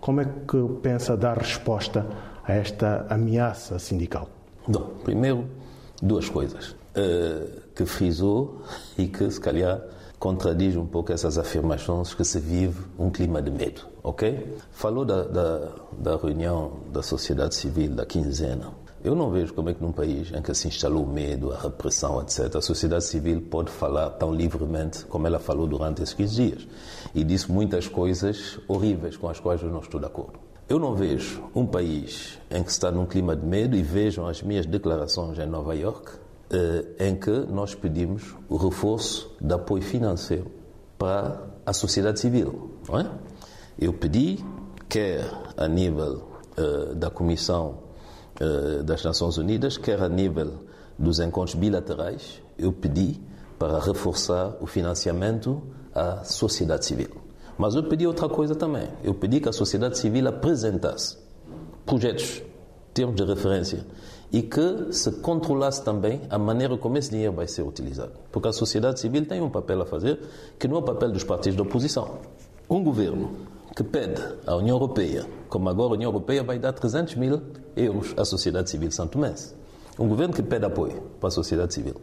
Como 0.01 0.19
é 0.19 0.25
que 0.25 0.57
pensa 0.81 1.15
dar 1.15 1.38
resposta 1.38 2.05
a 2.43 2.53
esta 2.53 3.05
ameaça 3.09 3.79
sindical? 3.79 4.27
Bom, 4.67 4.91
primeiro, 5.03 5.45
duas 6.01 6.27
coisas 6.27 6.71
uh, 6.71 7.62
que 7.75 7.85
frisou 7.85 8.62
e 8.97 9.07
que, 9.07 9.29
se 9.29 9.39
calhar, 9.39 9.81
contradiz 10.24 10.77
um 10.77 10.86
pouco 10.86 11.12
essas 11.12 11.38
afirmações 11.38 12.13
que 12.13 12.24
se 12.24 12.39
vive 12.39 12.80
um 12.98 13.10
clima 13.10 13.42
de 13.42 13.51
medo, 13.51 13.82
ok? 14.01 14.56
Falou 14.72 15.03
da, 15.03 15.24
da, 15.24 15.70
da 15.98 16.15
reunião 16.15 16.80
da 16.94 17.03
sociedade 17.03 17.53
civil 17.56 17.94
da 17.94 18.06
quinzena. 18.06 18.72
Eu 19.03 19.15
não 19.15 19.30
vejo 19.30 19.53
como 19.53 19.70
é 19.70 19.74
que 19.74 19.84
num 19.84 19.92
país 19.92 20.32
em 20.32 20.42
que 20.42 20.56
se 20.56 20.70
instalou 20.70 21.03
o 21.03 21.08
medo, 21.08 21.51
a 21.51 21.60
repressão, 21.60 22.22
etc., 22.22 22.56
a 22.56 22.62
sociedade 22.62 23.03
civil 23.03 23.42
pode 23.42 23.70
falar 23.70 24.12
tão 24.12 24.34
livremente 24.34 25.03
como 25.08 25.27
ela 25.27 25.39
falou 25.39 25.68
durante 25.68 26.01
esses 26.01 26.13
15 26.13 26.36
dias 26.36 26.68
e 27.13 27.22
disse 27.22 27.51
muitas 27.51 27.89
coisas 27.89 28.58
horríveis 28.65 29.18
com 29.18 29.27
as 29.27 29.42
quais 29.42 29.62
eu 29.62 29.70
não 29.70 29.82
estou 29.82 30.00
de 30.00 30.06
acordo. 30.06 30.39
Eu 30.70 30.80
não 30.80 30.96
vejo 30.96 31.44
um 31.53 31.65
país 31.65 32.39
em 32.50 32.63
que 32.63 32.72
está 32.72 32.89
num 32.89 33.06
clima 33.06 33.36
de 33.36 33.46
medo 33.46 33.75
e 33.75 33.84
vejam 33.84 34.25
as 34.25 34.42
minhas 34.42 34.65
declarações 34.65 35.38
em 35.38 35.48
Nova 35.48 35.75
York, 35.75 36.23
em 37.00 37.15
que 37.15 37.31
nós 37.31 37.73
pedimos 37.73 38.35
o 38.47 38.57
reforço 38.57 39.35
de 39.41 39.53
apoio 39.53 39.81
financeiro 39.81 40.51
para 40.97 41.41
a 41.65 41.73
sociedade 41.73 42.19
civil. 42.19 42.71
É? 42.89 43.05
Eu 43.79 43.93
pedi, 43.93 44.39
quer 44.88 45.25
a 45.57 45.67
nível 45.67 46.33
eh, 46.55 46.93
da 46.95 47.09
Comissão 47.09 47.79
eh, 48.39 48.83
das 48.83 49.03
Nações 49.03 49.38
Unidas, 49.38 49.77
quer 49.77 50.01
a 50.01 50.09
nível 50.09 50.65
dos 50.97 51.19
encontros 51.19 51.55
bilaterais, 51.55 52.41
eu 52.57 52.71
pedi 52.71 53.19
para 53.57 53.79
reforçar 53.79 54.55
o 54.62 54.67
financiamento 54.67 55.63
à 55.93 56.23
sociedade 56.23 56.85
civil. 56.85 57.09
Mas 57.57 57.75
eu 57.75 57.83
pedi 57.83 58.05
outra 58.05 58.29
coisa 58.29 58.55
também. 58.55 58.88
Eu 59.03 59.13
pedi 59.13 59.39
que 59.39 59.50
a 59.50 59.53
sociedade 59.53 59.97
civil 59.97 60.27
apresentasse 60.27 61.17
projetos, 61.85 62.41
termos 62.93 63.15
de 63.15 63.23
referência 63.23 63.85
e 64.32 64.42
que 64.42 64.92
se 64.92 65.12
controlasse 65.12 65.84
também 65.84 66.22
a 66.30 66.38
maneira 66.38 66.77
como 66.77 66.98
esse 66.98 67.12
dinheiro 67.12 67.34
vai 67.34 67.48
ser 67.48 67.62
utilizado. 67.62 68.13
Porque 68.32 68.48
a 68.48 68.53
sociedade 68.53 69.00
civil 69.00 69.25
tem 69.25 69.42
um 69.42 69.50
papel 69.50 69.82
a 69.82 69.86
fazer 69.86 70.20
que 70.58 70.68
não 70.68 70.77
é 70.77 70.80
o 70.80 70.84
papel 70.84 71.12
dos 71.12 71.24
partidos 71.24 71.58
da 71.58 71.63
oposição. 71.63 72.20
Um 72.70 72.84
governo 72.84 73.32
que 73.75 73.84
pede 73.84 74.22
à 74.46 74.56
União 74.56 74.75
Europeia, 74.75 75.25
como 75.50 75.70
agora 75.70 75.92
a 75.92 75.94
União 75.94 76.10
Europeia 76.10 76.44
vai 76.44 76.58
dar 76.58 76.74
300 76.74 77.15
mil 77.15 77.42
euros 77.75 78.13
à 78.18 78.25
sociedade 78.25 78.70
civil 78.70 78.92
santomense. 78.92 79.53
Um 80.00 80.08
governo 80.08 80.34
que 80.34 80.42
pede 80.42 80.65
apoio 80.65 81.03
para 81.20 81.27
a 81.27 81.32
sociedade 81.32 81.74
civil 81.74 81.96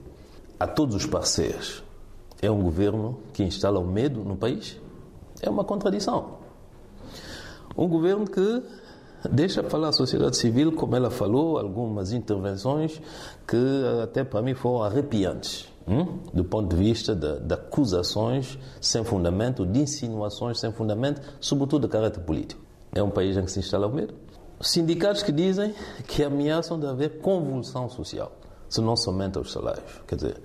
a 0.58 0.66
todos 0.66 0.94
os 0.94 1.06
parceiros 1.06 1.82
é 2.42 2.50
um 2.50 2.62
governo 2.62 3.18
que 3.32 3.42
instala 3.42 3.80
o 3.80 3.86
medo 3.86 4.20
no 4.20 4.36
país? 4.36 4.78
É 5.40 5.48
uma 5.48 5.64
contradição. 5.64 6.38
Um 7.76 7.88
governo 7.88 8.26
que 8.26 8.62
deixa 9.28 9.62
falar 9.62 9.88
a 9.88 9.92
sociedade 9.92 10.36
civil, 10.36 10.72
como 10.72 10.96
ela 10.96 11.10
falou, 11.10 11.58
algumas 11.58 12.12
intervenções 12.12 13.00
que 13.46 13.56
até 14.02 14.24
para 14.24 14.40
mim 14.40 14.54
foram 14.54 14.82
arrepiantes, 14.82 15.68
hum? 15.86 16.18
do 16.32 16.44
ponto 16.44 16.74
de 16.74 16.82
vista 16.82 17.14
de, 17.14 17.40
de, 17.40 17.54
acusações 17.54 18.58
sem 18.80 19.04
fundamento, 19.04 19.66
de 19.66 19.80
insinuações 19.80 20.58
sem 20.58 20.72
fundamento, 20.72 21.20
sobretudo 21.40 21.86
de 21.86 21.92
caráter 21.92 22.20
político. 22.20 22.60
É 22.94 23.02
um 23.02 23.10
país 23.10 23.36
em 23.36 23.44
que 23.44 23.50
se 23.50 23.60
instala 23.60 23.86
o 23.86 23.92
medo. 23.92 24.14
Sindicatos 24.60 25.22
que 25.22 25.32
dizem 25.32 25.74
que 26.06 26.22
ameaçam 26.22 26.78
de 26.78 26.86
haver 26.86 27.20
convulsão 27.20 27.88
social, 27.88 28.32
se 28.68 28.80
não 28.80 28.96
somente 28.96 29.38
aos 29.38 29.52
salários. 29.52 30.02
Quer 30.06 30.16
dizer, 30.16 30.36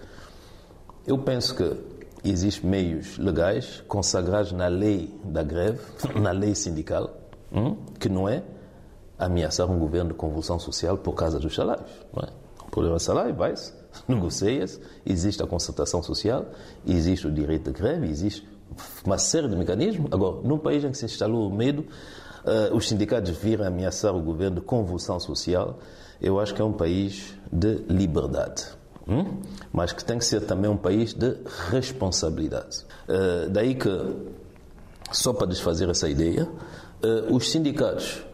eu 1.05 1.17
penso 1.17 1.55
que 1.55 1.75
existem 2.24 2.70
meios 2.70 3.17
legais 3.17 3.84
consagrados 3.88 4.51
na 4.51 4.67
lei 4.67 5.13
da 5.24 5.44
greve, 5.44 5.79
na 6.20 6.32
lei 6.32 6.55
sindical, 6.55 7.10
hum, 7.51 7.75
que 8.00 8.10
não 8.10 8.27
é 8.27 8.44
ameaçar 9.17 9.69
um 9.69 9.79
governo 9.79 10.12
de 10.12 10.15
convulsão 10.15 10.60
social 10.60 10.98
por 10.98 11.13
causa 11.13 11.39
dos 11.39 11.53
salários. 11.53 11.89
Não 12.13 12.24
é? 12.24 12.29
O 12.65 12.72
problema 12.72 12.98
é 12.98 13.00
salário, 13.00 13.34
vai-se, 13.34 13.74
negocia-se, 14.07 14.79
existe 15.05 15.41
a 15.41 15.48
concertação 15.48 16.01
social, 16.03 16.45
existe 16.86 17.27
o 17.27 17.31
direito 17.31 17.72
de 17.72 17.79
greve, 17.79 18.07
existe 18.10 18.48
uma 19.05 19.17
série 19.17 19.48
de 19.48 19.55
mecanismos. 19.55 20.12
Agora, 20.12 20.41
num 20.43 20.57
país 20.57 20.84
em 20.84 20.91
que 20.91 20.98
se 20.98 21.05
instalou 21.05 21.50
o 21.50 21.53
medo, 21.53 21.86
uh, 22.45 22.75
os 22.75 22.88
sindicatos 22.88 23.31
viram 23.31 23.65
ameaçar 23.65 24.15
o 24.15 24.22
governo 24.22 24.57
de 24.57 24.62
convulsão 24.62 25.19
social, 25.19 25.79
eu 26.22 26.39
acho 26.39 26.53
que 26.53 26.62
é 26.62 26.65
um 26.65 26.74
país 26.74 27.34
de 27.51 27.75
liberdade. 27.88 28.65
Hum? 29.07 29.39
Mas 29.72 29.91
que 29.93 30.03
tem 30.03 30.17
que 30.17 30.25
ser 30.25 30.41
também 30.41 30.69
um 30.69 30.77
país 30.77 31.13
de 31.13 31.38
responsabilidade. 31.69 32.86
Uh, 33.07 33.50
daí 33.50 33.75
que, 33.75 33.89
só 35.12 35.31
para 35.31 35.48
desfazer 35.48 35.88
essa 35.89 36.10
ideia, 36.10 36.50
uh, 37.03 37.34
os 37.34 37.51
sindicatos, 37.51 38.25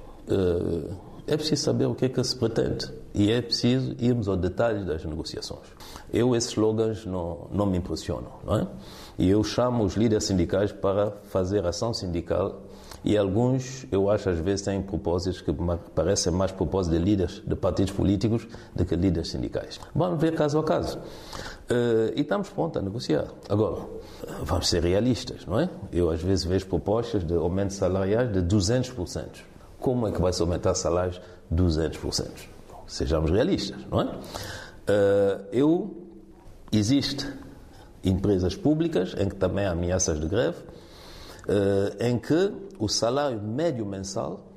é 1.27 1.37
preciso 1.37 1.63
saber 1.63 1.85
o 1.85 1.95
que 1.95 2.05
é 2.05 2.09
que 2.09 2.23
se 2.23 2.35
pretende 2.35 2.91
e 3.13 3.31
é 3.31 3.41
preciso 3.41 3.95
irmos 3.99 4.27
ao 4.27 4.35
detalhe 4.35 4.83
das 4.85 5.03
negociações. 5.05 5.67
Eu, 6.11 6.35
esses 6.35 6.51
slogans 6.51 7.05
não, 7.05 7.47
não 7.51 7.65
me 7.65 7.77
impressionam, 7.77 8.31
não 8.45 8.55
é? 8.57 8.67
E 9.17 9.29
eu 9.29 9.43
chamo 9.43 9.83
os 9.83 9.95
líderes 9.95 10.25
sindicais 10.25 10.71
para 10.71 11.11
fazer 11.29 11.65
ação 11.65 11.93
sindical 11.93 12.61
e 13.03 13.17
alguns, 13.17 13.85
eu 13.91 14.09
acho, 14.09 14.29
às 14.29 14.39
vezes 14.39 14.63
têm 14.63 14.81
propósitos 14.81 15.41
que 15.41 15.51
parecem 15.95 16.31
mais 16.31 16.51
propósitos 16.51 16.99
de 16.99 17.03
líderes 17.03 17.41
de 17.45 17.55
partidos 17.55 17.93
políticos 17.93 18.47
do 18.75 18.85
que 18.85 18.95
líderes 18.95 19.29
sindicais. 19.29 19.79
Vamos 19.95 20.21
ver 20.21 20.35
caso 20.35 20.59
a 20.59 20.63
caso. 20.63 20.99
Uh, 20.99 22.13
e 22.15 22.21
estamos 22.21 22.49
prontos 22.49 22.79
a 22.79 22.83
negociar. 22.83 23.25
Agora, 23.49 23.87
vamos 24.43 24.69
ser 24.69 24.83
realistas, 24.83 25.45
não 25.47 25.59
é? 25.59 25.69
Eu, 25.91 26.11
às 26.11 26.21
vezes, 26.21 26.45
vejo 26.45 26.67
propostas 26.67 27.23
de 27.23 27.33
aumento 27.33 27.73
salariais 27.73 28.31
de 28.31 28.41
200%. 28.41 29.50
Como 29.81 30.07
é 30.07 30.11
que 30.11 30.21
vai 30.21 30.31
se 30.31 30.41
aumentar 30.41 30.73
salários 30.75 31.19
200%? 31.53 32.29
Sejamos 32.87 33.31
realistas, 33.31 33.77
não 33.89 34.01
é? 34.01 34.05
Uh, 34.05 35.45
eu, 35.51 35.97
existe 36.71 37.27
empresas 38.03 38.55
públicas 38.55 39.13
em 39.17 39.27
que 39.27 39.35
também 39.35 39.65
há 39.65 39.71
ameaças 39.71 40.19
de 40.19 40.27
greve, 40.27 40.57
em 41.99 42.17
que 42.17 42.53
o 42.79 42.87
salário 42.87 43.41
médio 43.41 43.85
mensal 43.85 44.51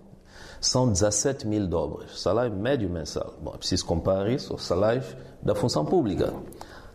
são 0.60 0.90
17 0.90 1.46
mil 1.46 1.66
dólares, 1.66 2.20
salário 2.20 2.54
médio 2.54 2.88
mensal. 2.88 3.34
Bom, 3.42 3.52
é 3.54 3.58
preciso 3.58 3.84
comparar 3.84 4.30
isso 4.30 4.52
aos 4.52 4.64
salários 4.64 5.14
da 5.42 5.54
função 5.54 5.84
pública, 5.84 6.32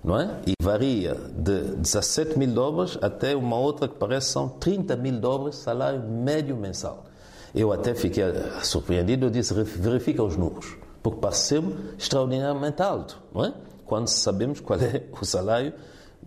não 0.04 0.20
é? 0.20 0.42
E 0.48 0.54
varia 0.62 1.14
de 1.14 1.76
17 1.76 2.38
mil 2.38 2.52
dólares 2.52 2.98
até 3.02 3.36
uma 3.36 3.58
outra 3.58 3.88
que 3.88 3.96
parece 3.96 4.32
são 4.32 4.50
30 4.50 4.96
mil 4.96 5.20
dólares, 5.20 5.58
salário 5.58 6.02
médio 6.02 6.56
mensal. 6.58 7.06
Eu 7.54 7.72
até 7.72 7.96
fiquei 7.96 8.24
surpreendido, 8.64 9.26
eu 9.26 9.30
disse, 9.30 9.54
verifica 9.54 10.24
os 10.24 10.36
números, 10.36 10.78
porque 11.02 11.20
pareceu 11.20 11.76
extraordinariamente 11.98 12.82
alto, 12.82 13.22
não 13.34 13.46
é? 13.46 13.54
Quando 13.86 14.08
sabemos 14.08 14.60
qual 14.60 14.80
é 14.80 15.06
o 15.20 15.26
salário 15.26 15.74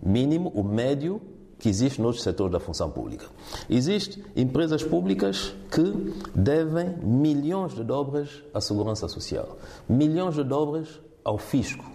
mínimo, 0.01 0.49
o 0.49 0.63
médio 0.63 1.21
que 1.57 1.69
existe 1.69 2.01
nos 2.01 2.21
setores 2.21 2.51
da 2.51 2.59
função 2.59 2.89
pública. 2.89 3.25
Existem 3.69 4.21
empresas 4.35 4.83
públicas 4.83 5.55
que 5.71 6.13
devem 6.35 6.97
milhões 6.97 7.73
de 7.73 7.85
dólares 7.85 8.43
à 8.53 8.59
segurança 8.59 9.07
social, 9.07 9.57
milhões 9.87 10.35
de 10.35 10.43
dólares 10.43 10.99
ao 11.23 11.37
fisco. 11.37 11.85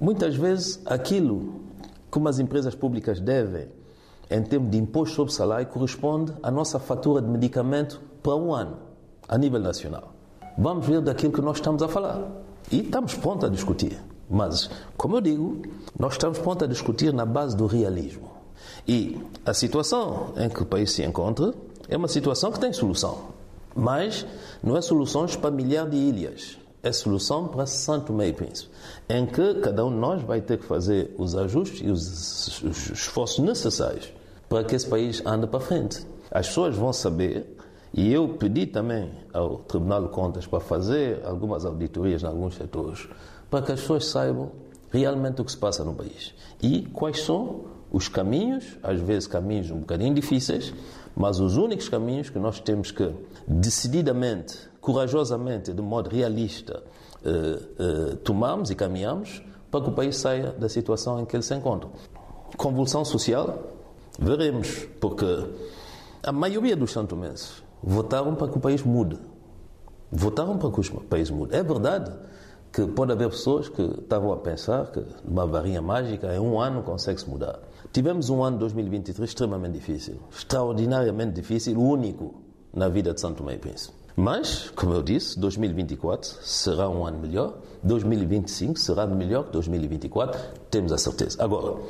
Muitas 0.00 0.34
vezes 0.34 0.80
aquilo 0.84 1.60
que 2.10 2.18
umas 2.18 2.40
empresas 2.40 2.74
públicas 2.74 3.20
devem 3.20 3.68
em 4.30 4.42
termos 4.42 4.70
de 4.70 4.78
imposto 4.78 5.14
sobre 5.14 5.32
salário 5.32 5.66
corresponde 5.66 6.32
à 6.42 6.50
nossa 6.50 6.78
fatura 6.78 7.22
de 7.22 7.28
medicamento 7.28 8.00
para 8.22 8.34
um 8.34 8.52
ano, 8.52 8.76
a 9.28 9.38
nível 9.38 9.60
nacional. 9.60 10.12
Vamos 10.58 10.86
ver 10.86 11.00
daquilo 11.00 11.32
que 11.32 11.40
nós 11.40 11.58
estamos 11.58 11.82
a 11.82 11.88
falar. 11.88 12.22
E 12.70 12.80
estamos 12.80 13.14
prontos 13.14 13.44
a 13.44 13.52
discutir. 13.52 14.00
Mas, 14.28 14.68
como 14.96 15.16
eu 15.16 15.20
digo, 15.20 15.62
nós 15.98 16.14
estamos 16.14 16.38
prontos 16.38 16.64
a 16.64 16.66
discutir 16.66 17.12
na 17.12 17.24
base 17.24 17.56
do 17.56 17.66
realismo. 17.66 18.30
E 18.88 19.20
a 19.44 19.54
situação 19.54 20.32
em 20.36 20.48
que 20.48 20.62
o 20.62 20.66
país 20.66 20.92
se 20.92 21.04
encontra 21.04 21.54
é 21.88 21.96
uma 21.96 22.08
situação 22.08 22.50
que 22.50 22.58
tem 22.58 22.72
solução. 22.72 23.18
Mas 23.74 24.26
não 24.62 24.76
é 24.76 24.80
soluções 24.80 25.36
para 25.36 25.50
milhares 25.50 25.90
de 25.90 25.96
ilhas. 25.96 26.58
É 26.82 26.90
solução 26.90 27.48
para 27.48 27.66
Santo 27.66 28.12
Meio 28.12 28.34
Príncipe. 28.34 28.70
Em 29.08 29.26
que 29.26 29.54
cada 29.54 29.84
um 29.84 29.90
de 29.90 29.96
nós 29.96 30.22
vai 30.22 30.40
ter 30.40 30.58
que 30.58 30.64
fazer 30.64 31.14
os 31.18 31.36
ajustes 31.36 31.80
e 31.82 31.90
os, 31.90 32.62
os 32.62 32.90
esforços 32.90 33.38
necessários 33.40 34.15
para 34.48 34.64
que 34.64 34.74
esse 34.74 34.86
país 34.86 35.22
ande 35.24 35.46
para 35.46 35.60
frente. 35.60 36.06
As 36.30 36.48
pessoas 36.48 36.76
vão 36.76 36.92
saber 36.92 37.56
e 37.92 38.12
eu 38.12 38.28
pedi 38.28 38.66
também 38.66 39.10
ao 39.32 39.58
Tribunal 39.58 40.02
de 40.02 40.08
Contas 40.10 40.46
para 40.46 40.60
fazer 40.60 41.22
algumas 41.24 41.64
auditorias 41.64 42.22
em 42.22 42.26
alguns 42.26 42.56
setores, 42.56 43.08
para 43.50 43.64
que 43.64 43.72
as 43.72 43.80
pessoas 43.80 44.06
saibam 44.06 44.50
realmente 44.90 45.40
o 45.40 45.44
que 45.44 45.50
se 45.50 45.58
passa 45.58 45.84
no 45.84 45.94
país 45.94 46.34
e 46.62 46.82
quais 46.92 47.22
são 47.22 47.64
os 47.90 48.08
caminhos, 48.08 48.76
às 48.82 49.00
vezes 49.00 49.26
caminhos 49.26 49.70
um 49.70 49.78
bocadinho 49.78 50.14
difíceis, 50.14 50.74
mas 51.14 51.40
os 51.40 51.56
únicos 51.56 51.88
caminhos 51.88 52.28
que 52.28 52.38
nós 52.38 52.60
temos 52.60 52.90
que 52.90 53.10
decididamente, 53.48 54.58
corajosamente, 54.80 55.72
de 55.72 55.80
modo 55.80 56.10
realista, 56.10 56.82
eh, 57.24 57.58
eh, 57.78 58.16
tomamos 58.22 58.70
e 58.70 58.74
caminhamos 58.74 59.42
para 59.70 59.80
que 59.80 59.88
o 59.88 59.92
país 59.92 60.16
saia 60.16 60.52
da 60.52 60.68
situação 60.68 61.20
em 61.20 61.24
que 61.24 61.34
ele 61.34 61.42
se 61.42 61.54
encontra. 61.54 61.88
Convulsão 62.56 63.04
social, 63.04 63.58
veremos, 64.18 64.86
porque 65.00 65.26
a 66.22 66.32
maioria 66.32 66.76
dos 66.76 66.92
santomenses 66.92 67.62
votaram 67.82 68.34
para 68.34 68.48
que 68.48 68.58
o 68.58 68.60
país 68.60 68.82
mude. 68.82 69.18
Votaram 70.10 70.58
para 70.58 70.70
que 70.70 70.80
o 70.80 71.00
país 71.04 71.30
mude. 71.30 71.54
É 71.54 71.62
verdade 71.62 72.12
que 72.72 72.86
pode 72.86 73.12
haver 73.12 73.30
pessoas 73.30 73.68
que 73.68 73.82
estavam 73.82 74.32
a 74.32 74.36
pensar 74.36 74.90
que 74.90 75.02
uma 75.24 75.46
varinha 75.46 75.80
mágica 75.80 76.34
em 76.34 76.38
um 76.38 76.60
ano 76.60 76.82
consegue-se 76.82 77.28
mudar. 77.28 77.58
Tivemos 77.92 78.28
um 78.28 78.42
ano 78.42 78.58
2023 78.58 79.28
extremamente 79.28 79.74
difícil, 79.74 80.20
extraordinariamente 80.30 81.32
difícil, 81.32 81.80
único 81.80 82.34
na 82.74 82.88
vida 82.88 83.14
de 83.14 83.20
Santo 83.20 83.38
Tomé 83.38 83.56
Príncipe. 83.56 83.94
Mas, 84.14 84.70
como 84.70 84.94
eu 84.94 85.02
disse, 85.02 85.38
2024 85.38 86.28
será 86.42 86.88
um 86.88 87.06
ano 87.06 87.18
melhor, 87.18 87.58
2025 87.82 88.78
será 88.78 89.06
melhor 89.06 89.44
que 89.44 89.52
2024, 89.52 90.40
temos 90.70 90.92
a 90.92 90.98
certeza. 90.98 91.42
Agora, 91.42 91.80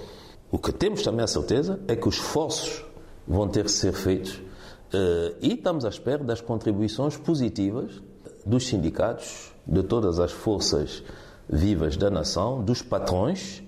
o 0.50 0.58
que 0.58 0.72
temos 0.72 1.02
também 1.02 1.24
a 1.24 1.26
certeza 1.26 1.80
é 1.88 1.96
que 1.96 2.08
os 2.08 2.16
esforços 2.16 2.84
vão 3.26 3.48
ter 3.48 3.64
que 3.64 3.70
ser 3.70 3.92
feitos 3.92 4.40
Uh, 4.86 5.34
e 5.40 5.54
estamos 5.54 5.84
à 5.84 5.88
espera 5.88 6.22
das 6.22 6.40
contribuições 6.40 7.16
positivas 7.16 8.00
dos 8.44 8.66
sindicatos, 8.66 9.52
de 9.66 9.82
todas 9.82 10.20
as 10.20 10.30
forças 10.30 11.02
vivas 11.48 11.96
da 11.96 12.08
nação, 12.08 12.62
dos 12.62 12.82
patrões, 12.82 13.62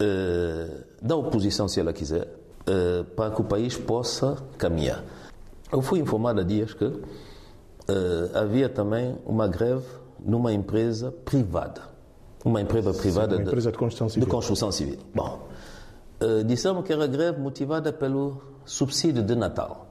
uh, 0.00 0.84
da 1.00 1.14
oposição, 1.14 1.68
se 1.68 1.78
ela 1.78 1.92
quiser, 1.92 2.26
uh, 2.68 3.04
para 3.04 3.32
que 3.32 3.40
o 3.40 3.44
país 3.44 3.76
possa 3.76 4.36
caminhar. 4.58 5.04
Eu 5.70 5.80
fui 5.80 6.00
informado 6.00 6.40
há 6.40 6.44
dias 6.44 6.74
que 6.74 6.92
havia 8.34 8.68
também 8.68 9.16
uma 9.24 9.46
greve 9.46 9.86
numa 10.18 10.52
empresa 10.52 11.12
privada. 11.24 11.82
Uma 12.44 12.60
empresa 12.60 12.92
privada 12.92 13.36
Sim, 13.36 13.42
uma 13.42 13.48
empresa 13.48 13.70
de, 13.70 13.72
de, 13.72 13.78
construção 13.78 14.08
civil. 14.08 14.24
De 14.24 14.30
construção 14.30 14.72
civil. 14.72 14.98
Bom, 15.14 15.48
disseram 16.46 16.82
que 16.82 16.92
era 16.92 17.06
greve 17.06 17.40
motivada 17.40 17.92
pelo 17.92 18.40
subsídio 18.64 19.22
de 19.22 19.34
Natal. 19.34 19.86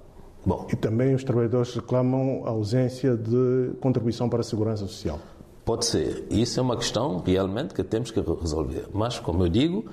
Bom. 0.45 0.67
E 0.71 0.75
também 0.75 1.15
os 1.15 1.23
trabalhadores 1.23 1.73
reclamam 1.73 2.43
a 2.45 2.49
ausência 2.49 3.15
de 3.15 3.71
contribuição 3.81 4.29
para 4.29 4.41
a 4.41 4.43
segurança 4.43 4.85
social. 4.85 5.19
Pode 5.63 5.85
ser. 5.85 6.27
Isso 6.29 6.59
é 6.59 6.63
uma 6.63 6.77
questão 6.77 7.17
realmente 7.25 7.73
que 7.73 7.83
temos 7.83 8.11
que 8.11 8.19
resolver. 8.19 8.88
Mas, 8.93 9.17
como 9.17 9.43
eu 9.43 9.49
digo, 9.49 9.85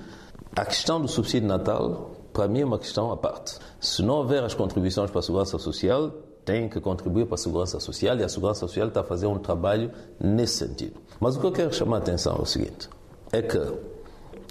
a 0.55 0.63
questão 0.63 1.01
do 1.01 1.07
subsídio 1.07 1.41
de 1.41 1.47
Natal, 1.47 2.11
para 2.31 2.47
mim, 2.47 2.61
é 2.61 2.65
uma 2.65 2.77
questão 2.77 3.11
à 3.11 3.17
parte. 3.17 3.57
Se 3.79 4.03
não 4.03 4.15
houver 4.15 4.43
as 4.43 4.53
contribuições 4.53 5.09
para 5.09 5.19
a 5.19 5.23
segurança 5.23 5.57
social, 5.57 6.11
tem 6.45 6.69
que 6.69 6.79
contribuir 6.79 7.25
para 7.25 7.35
a 7.35 7.37
segurança 7.37 7.79
social 7.79 8.15
e 8.17 8.23
a 8.23 8.29
segurança 8.29 8.59
social 8.59 8.89
está 8.89 9.01
a 9.01 9.03
fazer 9.03 9.25
um 9.25 9.39
trabalho 9.39 9.91
nesse 10.19 10.57
sentido. 10.57 11.01
Mas 11.19 11.35
o 11.35 11.39
que 11.39 11.47
eu 11.47 11.51
quero 11.51 11.73
chamar 11.73 11.95
a 11.95 11.99
atenção 11.99 12.35
é 12.37 12.41
o 12.41 12.45
seguinte: 12.45 12.87
é 13.31 13.41
que 13.41 13.57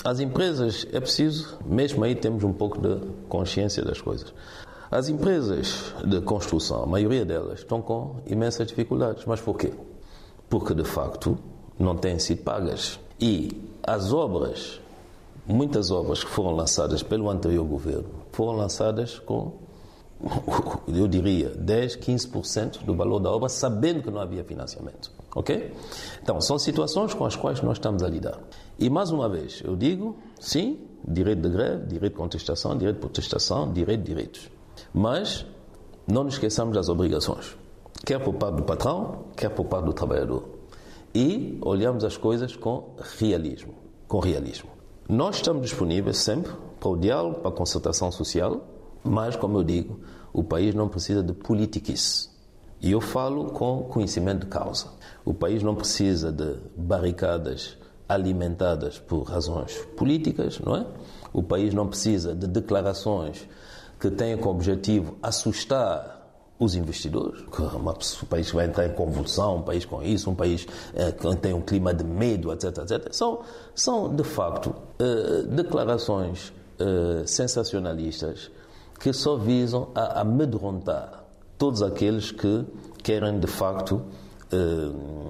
as 0.04 0.20
empresas, 0.20 0.86
é 0.92 0.98
preciso, 0.98 1.58
mesmo 1.64 2.02
aí 2.02 2.14
temos 2.14 2.42
um 2.42 2.52
pouco 2.52 2.78
de 2.78 2.96
consciência 3.28 3.84
das 3.84 4.00
coisas. 4.00 4.32
As 4.90 5.08
empresas 5.08 5.94
de 6.04 6.20
construção, 6.20 6.82
a 6.82 6.86
maioria 6.86 7.24
delas, 7.24 7.60
estão 7.60 7.80
com 7.80 8.16
imensas 8.26 8.66
dificuldades. 8.66 9.24
Mas 9.24 9.40
por 9.40 9.56
quê? 9.56 9.72
Porque, 10.50 10.74
de 10.74 10.84
facto, 10.84 11.38
não 11.78 11.96
têm 11.96 12.18
sido 12.18 12.42
pagas. 12.42 13.00
E 13.18 13.50
as 13.82 14.12
obras, 14.12 14.80
muitas 15.46 15.90
obras 15.90 16.22
que 16.22 16.28
foram 16.28 16.50
lançadas 16.50 17.02
pelo 17.02 17.30
anterior 17.30 17.64
governo, 17.64 18.10
foram 18.32 18.52
lançadas 18.52 19.18
com, 19.20 19.52
eu 20.86 21.08
diria, 21.08 21.48
10, 21.48 21.96
15% 21.96 22.84
do 22.84 22.94
valor 22.94 23.18
da 23.18 23.30
obra, 23.30 23.48
sabendo 23.48 24.02
que 24.02 24.10
não 24.10 24.20
havia 24.20 24.44
financiamento. 24.44 25.10
Ok? 25.34 25.72
Então, 26.22 26.38
são 26.40 26.58
situações 26.58 27.14
com 27.14 27.24
as 27.24 27.34
quais 27.34 27.62
nós 27.62 27.78
estamos 27.78 28.02
a 28.02 28.08
lidar. 28.08 28.38
E, 28.82 28.90
mais 28.90 29.12
uma 29.12 29.28
vez, 29.28 29.62
eu 29.64 29.76
digo, 29.76 30.16
sim, 30.40 30.80
direito 31.06 31.42
de 31.42 31.50
greve, 31.50 31.86
direito 31.86 32.14
de 32.14 32.18
contestação, 32.18 32.76
direito 32.76 32.96
de 32.96 33.00
protestação, 33.00 33.72
direito 33.72 34.00
de 34.00 34.06
direitos. 34.06 34.50
Mas 34.92 35.46
não 36.04 36.24
nos 36.24 36.34
esqueçamos 36.34 36.74
das 36.74 36.88
obrigações, 36.88 37.56
quer 38.04 38.18
por 38.18 38.34
parte 38.34 38.56
do 38.56 38.64
patrão, 38.64 39.26
quer 39.36 39.50
por 39.50 39.66
parte 39.66 39.84
do 39.84 39.92
trabalhador. 39.92 40.48
E 41.14 41.60
olhamos 41.60 42.02
as 42.02 42.16
coisas 42.16 42.56
com 42.56 42.96
realismo, 43.20 43.72
com 44.08 44.18
realismo. 44.18 44.70
Nós 45.08 45.36
estamos 45.36 45.62
disponíveis 45.62 46.18
sempre 46.18 46.50
para 46.80 46.88
o 46.88 46.96
diálogo, 46.96 47.38
para 47.38 47.50
a 47.50 47.54
concertação 47.54 48.10
social, 48.10 48.66
mas, 49.04 49.36
como 49.36 49.58
eu 49.58 49.62
digo, 49.62 50.00
o 50.32 50.42
país 50.42 50.74
não 50.74 50.88
precisa 50.88 51.22
de 51.22 51.32
politiquice. 51.32 52.30
E 52.80 52.90
eu 52.90 53.00
falo 53.00 53.44
com 53.52 53.84
conhecimento 53.84 54.40
de 54.40 54.46
causa. 54.46 54.88
O 55.24 55.32
país 55.32 55.62
não 55.62 55.76
precisa 55.76 56.32
de 56.32 56.56
barricadas 56.76 57.80
alimentadas 58.08 58.98
por 58.98 59.22
razões 59.22 59.76
políticas, 59.96 60.58
não 60.60 60.76
é? 60.76 60.86
O 61.32 61.42
país 61.42 61.72
não 61.72 61.86
precisa 61.86 62.34
de 62.34 62.46
declarações 62.46 63.48
que 63.98 64.10
tem 64.10 64.36
como 64.36 64.56
objetivo 64.56 65.16
assustar 65.22 66.20
os 66.58 66.74
investidores, 66.76 67.42
um 67.42 68.26
país 68.26 68.50
que 68.50 68.54
vai 68.54 68.66
entrar 68.66 68.86
em 68.86 68.92
convulsão, 68.92 69.56
um 69.56 69.62
país 69.62 69.84
com 69.84 70.02
isso, 70.02 70.30
um 70.30 70.34
país 70.34 70.66
é, 70.94 71.10
que 71.10 71.36
tem 71.36 71.52
um 71.52 71.60
clima 71.60 71.92
de 71.92 72.04
medo, 72.04 72.52
etc, 72.52 72.78
etc. 72.78 73.12
São, 73.12 73.40
são 73.74 74.14
de 74.14 74.22
facto, 74.22 74.74
é, 74.98 75.42
declarações 75.42 76.52
é, 76.78 77.26
sensacionalistas 77.26 78.50
que 79.00 79.12
só 79.12 79.36
visam 79.36 79.88
a 79.94 80.20
amedrontar 80.20 81.24
todos 81.58 81.82
aqueles 81.82 82.30
que 82.30 82.64
querem, 83.02 83.38
de 83.38 83.46
facto, 83.46 84.02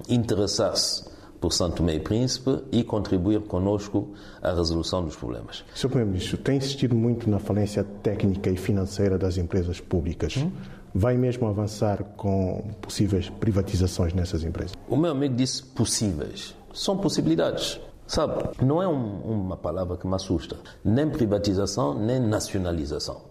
interessar-se 0.09 1.12
por 1.43 1.51
Santo 1.51 1.75
Tomé 1.75 1.95
e 1.95 1.99
Príncipe 1.99 2.63
e 2.71 2.85
contribuir 2.85 3.41
conosco 3.41 4.13
à 4.41 4.53
resolução 4.53 5.03
dos 5.03 5.17
problemas. 5.17 5.65
Sr. 5.75 5.89
Primeiro-Ministro, 5.89 6.37
tem 6.37 6.55
insistido 6.55 6.95
muito 6.95 7.29
na 7.29 7.37
falência 7.37 7.83
técnica 8.01 8.49
e 8.49 8.55
financeira 8.55 9.17
das 9.17 9.37
empresas 9.37 9.81
públicas. 9.81 10.37
Hum? 10.37 10.49
Vai 10.95 11.17
mesmo 11.17 11.45
avançar 11.45 12.01
com 12.15 12.63
possíveis 12.79 13.29
privatizações 13.29 14.13
nessas 14.13 14.45
empresas? 14.45 14.71
O 14.87 14.95
meu 14.95 15.11
amigo 15.11 15.35
disse 15.35 15.61
possíveis. 15.61 16.55
São 16.73 16.95
possibilidades. 16.95 17.77
Sabe, 18.07 18.41
não 18.65 18.81
é 18.81 18.87
um, 18.87 19.41
uma 19.43 19.57
palavra 19.57 19.97
que 19.97 20.07
me 20.07 20.15
assusta. 20.15 20.55
Nem 20.81 21.09
privatização, 21.09 21.93
nem 21.93 22.21
nacionalização. 22.21 23.21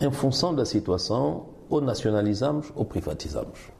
em 0.00 0.10
função 0.10 0.52
da 0.52 0.64
situação, 0.64 1.46
ou 1.70 1.80
nacionalizamos 1.80 2.72
ou 2.74 2.84
privatizamos. 2.84 3.70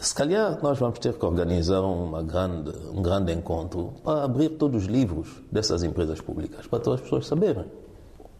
Se 0.00 0.14
calhar 0.14 0.58
nós 0.62 0.78
vamos 0.78 1.00
ter 1.00 1.12
que 1.14 1.24
organizar 1.24 1.80
uma 1.80 2.22
grande, 2.22 2.72
um 2.92 3.02
grande 3.02 3.32
encontro 3.32 3.94
para 4.04 4.22
abrir 4.22 4.50
todos 4.50 4.84
os 4.84 4.88
livros 4.88 5.28
dessas 5.50 5.82
empresas 5.82 6.20
públicas, 6.20 6.68
para 6.68 6.78
todas 6.78 7.00
as 7.00 7.04
pessoas 7.04 7.26
saberem. 7.26 7.64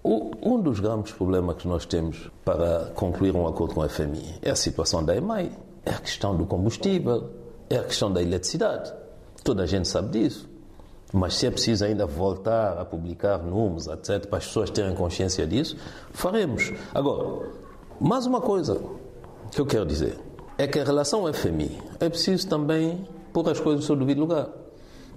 O, 0.04 0.30
um 0.40 0.60
dos 0.60 0.78
grandes 0.78 1.12
problemas 1.12 1.56
que 1.56 1.66
nós 1.66 1.84
temos 1.84 2.30
para 2.44 2.92
concluir 2.94 3.34
um 3.34 3.46
acordo 3.46 3.74
com 3.74 3.82
a 3.82 3.88
FMI 3.88 4.38
é 4.40 4.50
a 4.50 4.56
situação 4.56 5.04
da 5.04 5.16
EMAI, 5.16 5.50
é 5.84 5.90
a 5.90 5.98
questão 5.98 6.36
do 6.36 6.46
combustível, 6.46 7.28
é 7.68 7.76
a 7.76 7.82
questão 7.82 8.12
da 8.12 8.22
eletricidade. 8.22 8.92
Toda 9.42 9.64
a 9.64 9.66
gente 9.66 9.88
sabe 9.88 10.10
disso. 10.10 10.48
Mas 11.12 11.34
se 11.34 11.46
é 11.46 11.50
preciso 11.50 11.84
ainda 11.84 12.06
voltar 12.06 12.78
a 12.78 12.84
publicar 12.84 13.38
números, 13.38 13.88
etc., 13.88 14.26
para 14.26 14.38
as 14.38 14.46
pessoas 14.46 14.70
terem 14.70 14.94
consciência 14.94 15.46
disso, 15.46 15.76
faremos. 16.12 16.72
Agora, 16.94 17.48
mais 17.98 18.26
uma 18.26 18.40
coisa 18.40 18.80
que 19.50 19.60
eu 19.60 19.66
quero 19.66 19.86
dizer 19.86 20.27
é 20.58 20.66
que 20.66 20.80
em 20.80 20.84
relação 20.84 21.24
ao 21.24 21.32
FMI 21.32 21.78
é 22.00 22.08
preciso 22.08 22.48
também 22.48 23.06
pôr 23.32 23.48
as 23.48 23.60
coisas 23.60 23.82
no 23.82 23.86
seu 23.86 23.96
devido 23.96 24.18
lugar. 24.18 24.48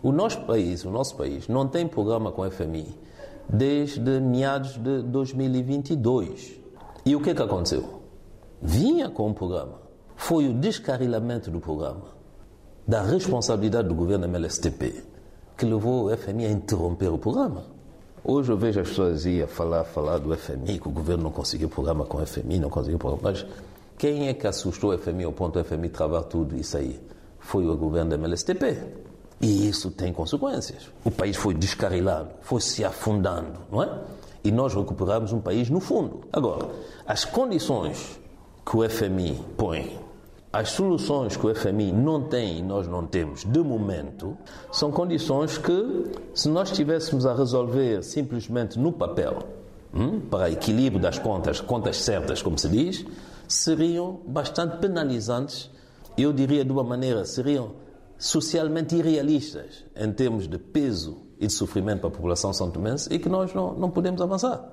O 0.04 0.12
nosso 0.12 0.42
país, 0.42 0.86
o 0.86 0.92
nosso 0.92 1.16
país, 1.16 1.48
não 1.48 1.68
tem 1.68 1.88
programa 1.88 2.32
com 2.32 2.44
o 2.44 2.52
FMI 2.52 2.96
desde 3.50 4.20
meados 4.20 4.78
de 4.78 5.02
2022. 5.02 6.54
E 7.04 7.16
o 7.16 7.22
que 7.22 7.32
é 7.32 7.34
que 7.34 7.42
aconteceu? 7.42 8.02
Vinha 8.62 9.10
com 9.10 9.28
um 9.28 9.34
programa. 9.34 9.82
Foi 10.16 10.48
o 10.48 10.54
descarrilamento 10.54 11.50
do 11.50 11.60
programa, 11.60 12.06
da 12.88 13.02
responsabilidade 13.02 13.88
do 13.88 13.96
governo 13.96 14.26
MLSTP, 14.26 15.04
que 15.58 15.66
levou 15.66 16.06
o 16.06 16.16
FMI 16.16 16.46
a 16.46 16.52
interromper 16.52 17.10
o 17.10 17.18
programa. 17.18 17.64
Hoje 18.24 18.52
eu 18.52 18.58
vejo 18.58 18.80
as 18.80 18.90
pessoas 18.90 19.26
ir 19.26 19.44
a 19.44 19.48
falar, 19.48 19.84
falar 19.84 20.20
do 20.20 20.36
FMI, 20.38 20.80
que 20.80 20.88
o 20.88 20.92
governo 20.92 21.24
não 21.24 21.32
conseguiu 21.32 21.68
programa 21.68 22.06
com 22.06 22.20
o 22.20 22.26
FMI, 22.26 22.60
não 22.60 22.70
conseguiu 22.70 23.00
programa. 23.00 23.32
Mas 23.32 23.46
quem 24.02 24.30
é 24.30 24.34
que 24.34 24.48
assustou 24.48 24.96
o 24.96 24.98
FMI 24.98 25.26
ao 25.26 25.32
ponto 25.32 25.60
do 25.60 25.64
FMI 25.64 25.88
travar 25.90 26.24
tudo 26.24 26.56
isso 26.56 26.76
aí? 26.76 27.00
Foi 27.38 27.68
o 27.68 27.78
governo 27.78 28.10
da 28.10 28.16
MLSTP. 28.18 28.76
E 29.40 29.70
isso 29.70 29.92
tem 29.92 30.12
consequências. 30.12 30.90
O 31.06 31.12
país 31.12 31.38
foi 31.38 31.54
descarrilado, 31.54 32.32
foi 32.42 32.62
se 32.62 32.84
afundando, 32.84 33.60
não 33.72 33.84
é? 33.84 34.02
E 34.44 34.52
nós 34.52 34.74
recuperamos 34.74 35.32
um 35.32 35.40
país 35.40 35.70
no 35.70 35.80
fundo. 35.80 36.22
Agora, 36.34 36.68
as 37.06 37.26
condições 37.26 38.20
que 38.66 38.76
o 38.76 38.90
FMI 38.90 39.40
põe 39.56 40.00
as 40.52 40.70
soluções 40.70 41.38
que 41.38 41.46
o 41.46 41.54
FMI 41.54 41.92
não 41.92 42.24
tem 42.24 42.58
e 42.58 42.62
nós 42.64 42.88
não 42.88 43.06
temos 43.06 43.46
de 43.46 43.60
momento 43.60 44.36
são 44.72 44.92
condições 44.92 45.60
que, 45.60 46.12
se 46.34 46.50
nós 46.50 46.72
estivéssemos 46.72 47.28
a 47.28 47.36
resolver 47.36 48.02
simplesmente 48.02 48.80
no 48.80 48.92
papel, 48.92 49.44
hum, 49.94 50.20
para 50.20 50.50
equilíbrio 50.50 51.00
das 51.00 51.20
contas, 51.20 51.62
contas 51.62 51.98
certas, 51.98 52.42
como 52.42 52.58
se 52.58 52.68
diz, 52.68 53.06
seriam 53.54 54.22
bastante 54.26 54.78
penalizantes. 54.78 55.70
Eu 56.18 56.34
diria 56.34 56.64
de 56.64 56.72
uma 56.72 56.84
maneira, 56.84 57.26
seriam 57.26 57.74
socialmente 58.18 58.96
irrealistas 58.96 59.84
em 59.96 60.12
termos 60.12 60.48
de 60.48 60.58
peso 60.58 61.18
e 61.40 61.48
de 61.48 61.54
sofrimento 61.54 62.02
para 62.02 62.10
a 62.10 62.12
população 62.12 62.54
são 62.54 62.70
tomense 62.70 63.12
e 63.12 63.18
que 63.18 63.28
nós 63.28 63.54
não, 63.54 63.74
não 63.74 63.90
podemos 63.90 64.22
avançar. 64.22 64.64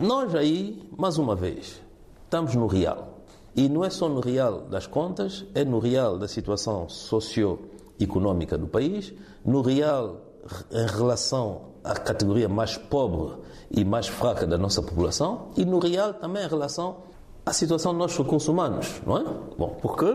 Nós 0.00 0.34
aí, 0.34 0.88
mais 0.96 1.18
uma 1.18 1.34
vez, 1.34 1.80
estamos 2.24 2.54
no 2.54 2.66
real. 2.66 3.20
E 3.54 3.68
não 3.68 3.84
é 3.84 3.90
só 3.90 4.08
no 4.08 4.20
real 4.20 4.62
das 4.62 4.86
contas, 4.86 5.44
é 5.54 5.64
no 5.64 5.78
real 5.78 6.18
da 6.18 6.28
situação 6.28 6.88
socioeconómica 6.88 8.58
do 8.58 8.66
país, 8.66 9.12
no 9.44 9.62
real 9.62 10.20
em 10.70 10.86
relação 10.86 11.72
à 11.82 11.94
categoria 11.94 12.48
mais 12.48 12.76
pobre 12.76 13.34
e 13.70 13.84
mais 13.84 14.06
fraca 14.06 14.46
da 14.46 14.56
nossa 14.56 14.82
população 14.82 15.48
e 15.56 15.64
no 15.64 15.78
real 15.78 16.14
também 16.14 16.44
em 16.44 16.48
relação 16.48 16.98
à 17.46 17.52
situação 17.52 17.92
nossos 17.92 18.18
recursos 18.18 18.48
humanos, 18.48 19.00
não 19.06 19.18
é? 19.18 19.24
Bom, 19.56 19.78
porque 19.80 20.06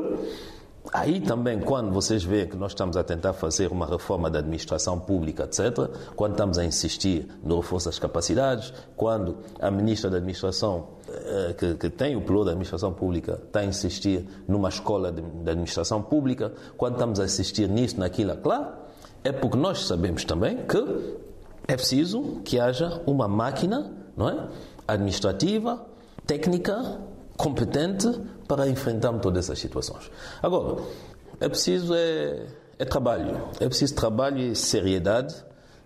Aí 0.91 1.21
também, 1.21 1.59
quando 1.59 1.91
vocês 1.91 2.23
veem 2.23 2.47
que 2.47 2.57
nós 2.57 2.71
estamos 2.71 2.97
a 2.97 3.03
tentar 3.03 3.33
fazer 3.33 3.71
uma 3.71 3.85
reforma 3.85 4.29
da 4.29 4.39
administração 4.39 4.99
pública, 4.99 5.43
etc., 5.43 5.89
quando 6.15 6.31
estamos 6.31 6.57
a 6.57 6.65
insistir 6.65 7.27
no 7.43 7.57
reforço 7.57 7.85
das 7.85 7.99
capacidades, 7.99 8.73
quando 8.97 9.37
a 9.59 9.69
ministra 9.69 10.09
da 10.09 10.17
Administração, 10.17 10.87
eh, 11.07 11.55
que, 11.57 11.75
que 11.75 11.89
tem 11.89 12.15
o 12.15 12.21
piloto 12.21 12.45
da 12.45 12.51
administração 12.51 12.91
pública, 12.91 13.39
está 13.45 13.59
a 13.59 13.65
insistir 13.65 14.27
numa 14.47 14.69
escola 14.69 15.11
de, 15.11 15.21
de 15.21 15.49
administração 15.49 16.01
pública, 16.01 16.51
quando 16.75 16.93
estamos 16.93 17.19
a 17.19 17.25
insistir 17.25 17.69
nisso, 17.69 17.99
naquilo, 17.99 18.35
claro, 18.37 18.73
é 19.23 19.31
porque 19.31 19.57
nós 19.57 19.85
sabemos 19.85 20.25
também 20.25 20.57
que 20.65 21.21
é 21.67 21.75
preciso 21.75 22.41
que 22.43 22.59
haja 22.59 23.01
uma 23.05 23.27
máquina 23.27 23.91
não 24.17 24.27
é? 24.27 24.47
administrativa, 24.87 25.85
técnica, 26.25 26.99
competente 27.41 28.07
para 28.47 28.67
enfrentarmos 28.69 29.21
todas 29.21 29.45
essas 29.45 29.57
situações. 29.57 30.11
Agora, 30.43 30.83
é 31.39 31.49
preciso 31.49 31.93
é, 31.95 32.45
é 32.77 32.85
trabalho, 32.85 33.41
é 33.59 33.67
preciso 33.67 33.95
trabalho 33.95 34.37
e 34.37 34.55
seriedade 34.55 35.33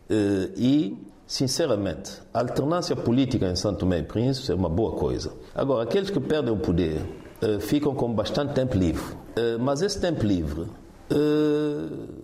eh, 0.10 0.50
e, 0.58 0.98
sinceramente, 1.26 2.12
a 2.34 2.42
alternância 2.42 2.94
política 2.94 3.48
em 3.48 3.56
Santo 3.56 3.80
Tomé 3.80 4.00
e 4.00 4.04
Príncipe 4.04 4.52
é 4.52 4.56
uma 4.56 4.68
boa 4.68 4.98
coisa. 4.98 5.32
Agora, 5.56 5.84
aqueles 5.84 6.10
que 6.10 6.20
perdem 6.20 6.54
o 6.54 6.58
poder 6.58 7.02
eh, 7.42 7.60
ficam 7.60 7.96
com 7.96 8.14
bastante 8.14 8.54
tempo 8.54 8.76
livre, 8.76 9.16
eh, 9.38 9.58
mas 9.58 9.82
esse 9.82 10.00
tempo 10.00 10.26
livre 10.26 10.66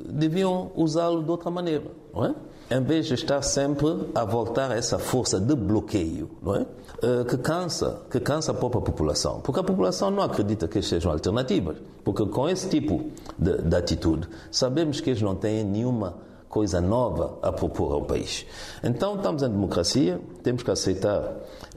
deviam 0.09 0.71
usá-lo 0.75 1.21
de 1.21 1.29
outra 1.29 1.51
maneira, 1.51 1.83
não 2.11 2.25
é? 2.25 2.35
Em 2.71 2.81
vez 2.81 3.05
de 3.07 3.15
estar 3.15 3.41
sempre 3.41 4.07
a 4.15 4.23
voltar 4.23 4.71
a 4.71 4.75
essa 4.75 4.97
força 4.97 5.41
de 5.41 5.53
bloqueio, 5.55 6.31
não 6.41 6.55
é? 6.55 6.65
Eh, 7.03 7.23
que 7.25 7.37
cansa, 7.37 8.03
que 8.09 8.19
cansa 8.19 8.51
a 8.51 8.53
própria 8.53 8.81
população. 8.81 9.41
Porque 9.41 9.59
a 9.59 9.63
população 9.63 10.09
não 10.09 10.23
acredita 10.23 10.67
que 10.69 10.81
sejam 10.81 11.11
alternativas. 11.11 11.77
Porque 12.03 12.25
com 12.27 12.47
esse 12.47 12.69
tipo 12.69 13.11
de, 13.37 13.57
de 13.57 13.75
atitude, 13.75 14.29
sabemos 14.49 15.01
que 15.01 15.09
eles 15.09 15.21
não 15.21 15.35
têm 15.35 15.65
nenhuma 15.65 16.15
coisa 16.47 16.79
nova 16.79 17.39
a 17.41 17.51
propor 17.51 17.91
ao 17.91 18.03
país. 18.03 18.45
Então, 18.83 19.15
estamos 19.15 19.43
em 19.43 19.49
democracia, 19.49 20.21
temos 20.43 20.63
que 20.63 20.71
aceitar 20.71 21.23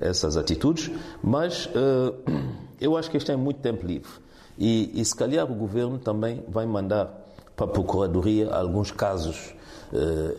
essas 0.00 0.36
atitudes, 0.36 0.90
mas 1.22 1.66
uh, 1.66 2.14
eu 2.80 2.96
acho 2.96 3.10
que 3.10 3.16
este 3.16 3.32
é 3.32 3.36
muito 3.36 3.60
tempo 3.60 3.86
livre. 3.86 4.10
E, 4.58 4.90
e 5.00 5.04
se 5.04 5.16
calhar 5.16 5.50
o 5.50 5.54
governo 5.54 5.98
também 5.98 6.44
vai 6.48 6.66
mandar 6.66 7.24
para 7.56 7.66
a 7.66 7.68
Procuradoria 7.68 8.52
alguns 8.52 8.90
casos 8.90 9.54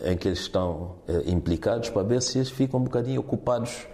em 0.04 0.16
que 0.16 0.28
eles 0.28 0.40
estão 0.40 0.96
uh, 1.08 1.22
implicados 1.26 1.90
para 1.90 2.02
ver 2.02 2.20
se 2.22 2.38
eles 2.38 2.50
ficam 2.50 2.80
um 2.80 2.84
bocadinho 2.84 3.20
ocupados 3.20 3.86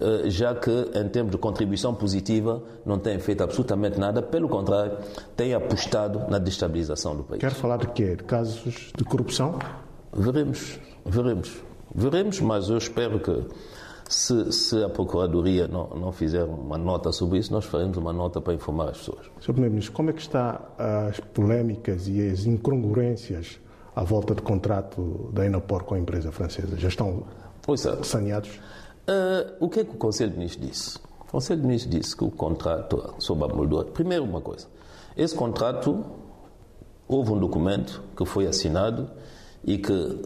eh, 0.00 0.30
já 0.30 0.54
que, 0.54 0.70
em 0.70 1.08
termos 1.08 1.32
de 1.32 1.38
contribuição 1.38 1.94
positiva, 1.94 2.62
não 2.86 2.98
tem 2.98 3.18
feito 3.18 3.42
absolutamente 3.42 3.98
nada, 3.98 4.22
pelo 4.22 4.48
contrário, 4.48 4.98
tem 5.36 5.54
apostado 5.54 6.30
na 6.30 6.38
destabilização 6.38 7.16
do 7.16 7.24
país. 7.24 7.40
Quer 7.40 7.50
falar 7.52 7.78
de 7.78 7.88
quê? 7.88 8.14
De 8.14 8.24
casos 8.24 8.92
de 8.96 9.04
corrupção? 9.04 9.58
Veremos, 10.12 10.78
veremos. 11.04 11.62
Veremos, 11.94 12.40
mas 12.40 12.68
eu 12.68 12.78
espero 12.78 13.18
que, 13.18 13.44
se, 14.08 14.52
se 14.52 14.84
a 14.84 14.88
Procuradoria 14.88 15.66
não, 15.66 15.88
não 15.88 16.12
fizer 16.12 16.44
uma 16.44 16.78
nota 16.78 17.10
sobre 17.10 17.38
isso, 17.38 17.52
nós 17.52 17.64
faremos 17.64 17.96
uma 17.96 18.12
nota 18.12 18.40
para 18.40 18.54
informar 18.54 18.90
as 18.90 18.98
pessoas. 18.98 19.26
Sr. 19.40 19.52
Primeiro-Ministro, 19.52 19.92
como 19.94 20.10
é 20.10 20.12
que 20.12 20.20
está 20.20 20.60
as 20.78 21.18
polémicas 21.18 22.06
e 22.06 22.28
as 22.28 22.46
incongruências 22.46 23.58
à 23.98 24.04
volta 24.04 24.32
do 24.32 24.42
contrato 24.42 25.28
da 25.32 25.44
Enopor 25.44 25.82
com 25.82 25.96
a 25.96 25.98
empresa 25.98 26.30
francesa? 26.30 26.76
Já 26.76 26.86
estão 26.86 27.24
saneados? 28.04 28.48
Uh, 29.08 29.56
o 29.58 29.68
que 29.68 29.80
é 29.80 29.84
que 29.84 29.90
o 29.90 29.98
Conselho 29.98 30.30
de 30.30 30.38
Ministros 30.38 30.68
disse? 30.68 30.98
O 31.20 31.32
Conselho 31.32 31.60
de 31.62 31.66
Ministros 31.66 31.96
disse 31.96 32.16
que 32.16 32.22
o 32.22 32.30
contrato 32.30 33.14
sobre 33.18 33.44
a 33.44 33.48
Moldova. 33.48 33.86
Primeiro, 33.86 34.24
uma 34.24 34.40
coisa: 34.40 34.68
esse 35.16 35.34
contrato, 35.34 36.04
houve 37.08 37.32
um 37.32 37.40
documento 37.40 38.00
que 38.16 38.24
foi 38.24 38.46
assinado 38.46 39.10
e 39.64 39.78
que, 39.78 40.22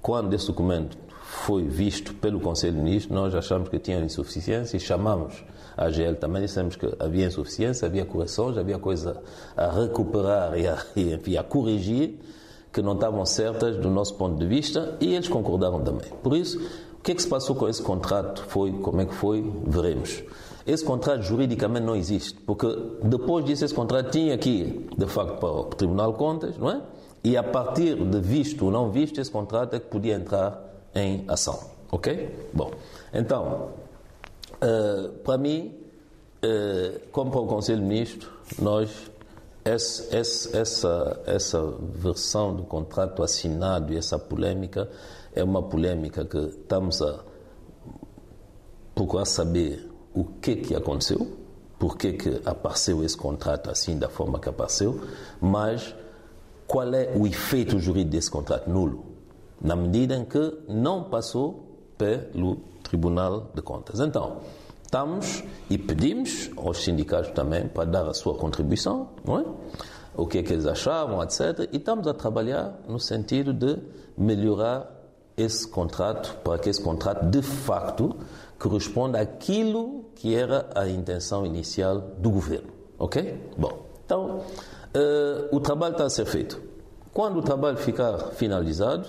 quando 0.00 0.32
esse 0.32 0.46
documento 0.46 0.96
foi 1.20 1.64
visto 1.64 2.14
pelo 2.14 2.38
Conselho 2.38 2.76
de 2.76 2.82
Ministros, 2.82 3.12
nós 3.12 3.34
achamos 3.34 3.68
que 3.68 3.80
tinha 3.80 3.98
insuficiência 3.98 4.76
e 4.76 4.80
chamamos 4.80 5.44
a 5.76 5.86
AGL 5.86 6.14
também, 6.14 6.42
dissemos 6.42 6.76
que 6.76 6.86
havia 7.00 7.26
insuficiência, 7.26 7.86
havia 7.86 8.04
correções, 8.04 8.56
havia 8.56 8.78
coisa 8.78 9.20
a 9.56 9.68
recuperar 9.68 10.56
e 10.56 10.68
a, 10.68 10.80
e, 10.94 11.12
enfim, 11.12 11.36
a 11.36 11.42
corrigir 11.42 12.20
que 12.76 12.82
não 12.82 12.92
estavam 12.92 13.24
certas 13.24 13.76
do 13.78 13.90
nosso 13.90 14.14
ponto 14.14 14.38
de 14.38 14.46
vista 14.46 14.98
e 15.00 15.14
eles 15.14 15.28
concordaram 15.28 15.80
também. 15.80 16.10
Por 16.22 16.36
isso, 16.36 16.60
que 17.06 17.12
é 17.12 17.14
que 17.14 17.22
se 17.22 17.28
passou 17.28 17.54
com 17.54 17.68
esse 17.68 17.80
contrato? 17.80 18.44
Foi, 18.48 18.72
como 18.72 19.00
é 19.00 19.06
que 19.06 19.14
foi? 19.14 19.40
Veremos. 19.64 20.24
Esse 20.66 20.84
contrato 20.84 21.22
juridicamente 21.22 21.86
não 21.86 21.94
existe, 21.94 22.34
porque 22.40 22.66
depois 23.02 23.44
disso 23.44 23.64
esse 23.64 23.72
contrato 23.72 24.10
tinha 24.10 24.36
que 24.36 24.50
ir, 24.50 24.88
de 24.98 25.06
facto, 25.06 25.38
para 25.38 25.48
o 25.48 25.64
Tribunal 25.64 26.12
de 26.12 26.18
Contas, 26.18 26.58
não 26.58 26.68
é? 26.68 26.82
E 27.22 27.36
a 27.36 27.42
partir 27.44 27.94
de 27.94 28.20
visto 28.20 28.64
ou 28.64 28.70
não 28.72 28.90
visto, 28.90 29.20
esse 29.20 29.30
contrato 29.30 29.74
é 29.74 29.78
que 29.78 29.86
podia 29.86 30.16
entrar 30.16 30.60
em 30.94 31.24
ação. 31.28 31.58
Ok? 31.92 32.50
Bom, 32.52 32.72
então, 33.14 33.70
uh, 34.56 35.08
para 35.24 35.38
mim, 35.38 35.74
uh, 36.44 37.00
como 37.10 37.30
para 37.30 37.40
o 37.40 37.46
Conselho 37.46 37.80
de 37.80 37.86
Ministros, 37.86 38.28
nós, 38.58 38.90
essa, 39.66 40.16
essa, 40.56 41.22
essa 41.26 41.60
versão 41.92 42.54
do 42.54 42.62
contrato 42.62 43.22
assinado 43.22 43.92
e 43.92 43.96
essa 43.96 44.16
polêmica 44.16 44.88
é 45.34 45.42
uma 45.42 45.60
polêmica 45.60 46.24
que 46.24 46.38
estamos 46.38 47.02
a 47.02 47.18
procurar 48.94 49.24
saber 49.24 49.90
o 50.14 50.24
que 50.24 50.56
que 50.56 50.74
aconteceu, 50.74 51.26
por 51.78 51.98
que 51.98 52.12
que 52.12 52.40
apareceu 52.46 53.04
esse 53.04 53.16
contrato 53.16 53.68
assim 53.68 53.98
da 53.98 54.08
forma 54.08 54.38
que 54.38 54.48
apareceu, 54.48 55.00
mas 55.40 55.94
qual 56.66 56.94
é 56.94 57.12
o 57.16 57.26
efeito 57.26 57.78
jurídico 57.80 58.12
desse 58.12 58.30
contrato 58.30 58.70
nulo, 58.70 59.04
na 59.60 59.74
medida 59.74 60.14
em 60.14 60.24
que 60.24 60.58
não 60.68 61.04
passou 61.04 61.66
pelo 61.98 62.56
Tribunal 62.84 63.50
de 63.52 63.62
Contas. 63.62 63.98
Então, 63.98 64.40
estamos 64.86 65.42
e 65.68 65.76
pedimos 65.76 66.50
aos 66.56 66.82
sindicatos 66.82 67.30
também 67.32 67.68
para 67.68 67.84
dar 67.84 68.08
a 68.08 68.14
sua 68.14 68.34
contribuição, 68.34 69.10
não 69.24 69.40
é? 69.40 69.44
O 70.16 70.26
que 70.26 70.38
é 70.38 70.42
que 70.42 70.52
eles 70.52 70.64
achavam, 70.64 71.22
etc. 71.22 71.68
E 71.72 71.76
estamos 71.76 72.06
a 72.06 72.14
trabalhar 72.14 72.80
no 72.88 72.98
sentido 72.98 73.52
de 73.52 73.78
melhorar 74.16 74.90
esse 75.36 75.68
contrato 75.68 76.38
para 76.42 76.58
que 76.58 76.70
esse 76.70 76.80
contrato 76.80 77.26
de 77.26 77.42
facto 77.42 78.16
corresponda 78.58 79.20
àquilo 79.20 80.06
que 80.14 80.34
era 80.34 80.70
a 80.74 80.88
intenção 80.88 81.44
inicial 81.44 82.00
do 82.18 82.30
governo. 82.30 82.72
Ok? 82.98 83.52
Bom, 83.58 83.86
então 84.06 84.38
uh, 84.38 85.54
o 85.54 85.60
trabalho 85.60 85.92
está 85.92 86.06
a 86.06 86.10
ser 86.10 86.24
feito. 86.24 86.62
Quando 87.12 87.38
o 87.38 87.42
trabalho 87.42 87.76
ficar 87.76 88.16
finalizado, 88.30 89.08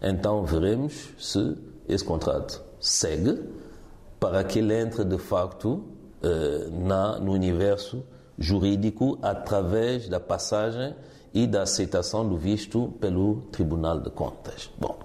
então 0.00 0.44
veremos 0.44 1.08
se 1.18 1.56
esse 1.88 2.04
contrato 2.04 2.62
segue 2.78 3.42
para 4.24 4.42
que 4.42 4.58
ele 4.60 4.72
entre 4.72 5.04
de 5.04 5.18
facto 5.18 5.68
uh, 6.22 6.86
na, 6.86 7.18
no 7.18 7.32
universo 7.32 8.02
jurídico 8.38 9.18
através 9.20 10.08
da 10.08 10.18
passagem 10.18 10.94
e 11.34 11.46
da 11.46 11.64
aceitação 11.64 12.26
do 12.26 12.38
visto 12.38 12.94
pelo 12.98 13.42
Tribunal 13.52 14.00
de 14.00 14.08
Contas. 14.08 14.70
Bom, 14.78 14.98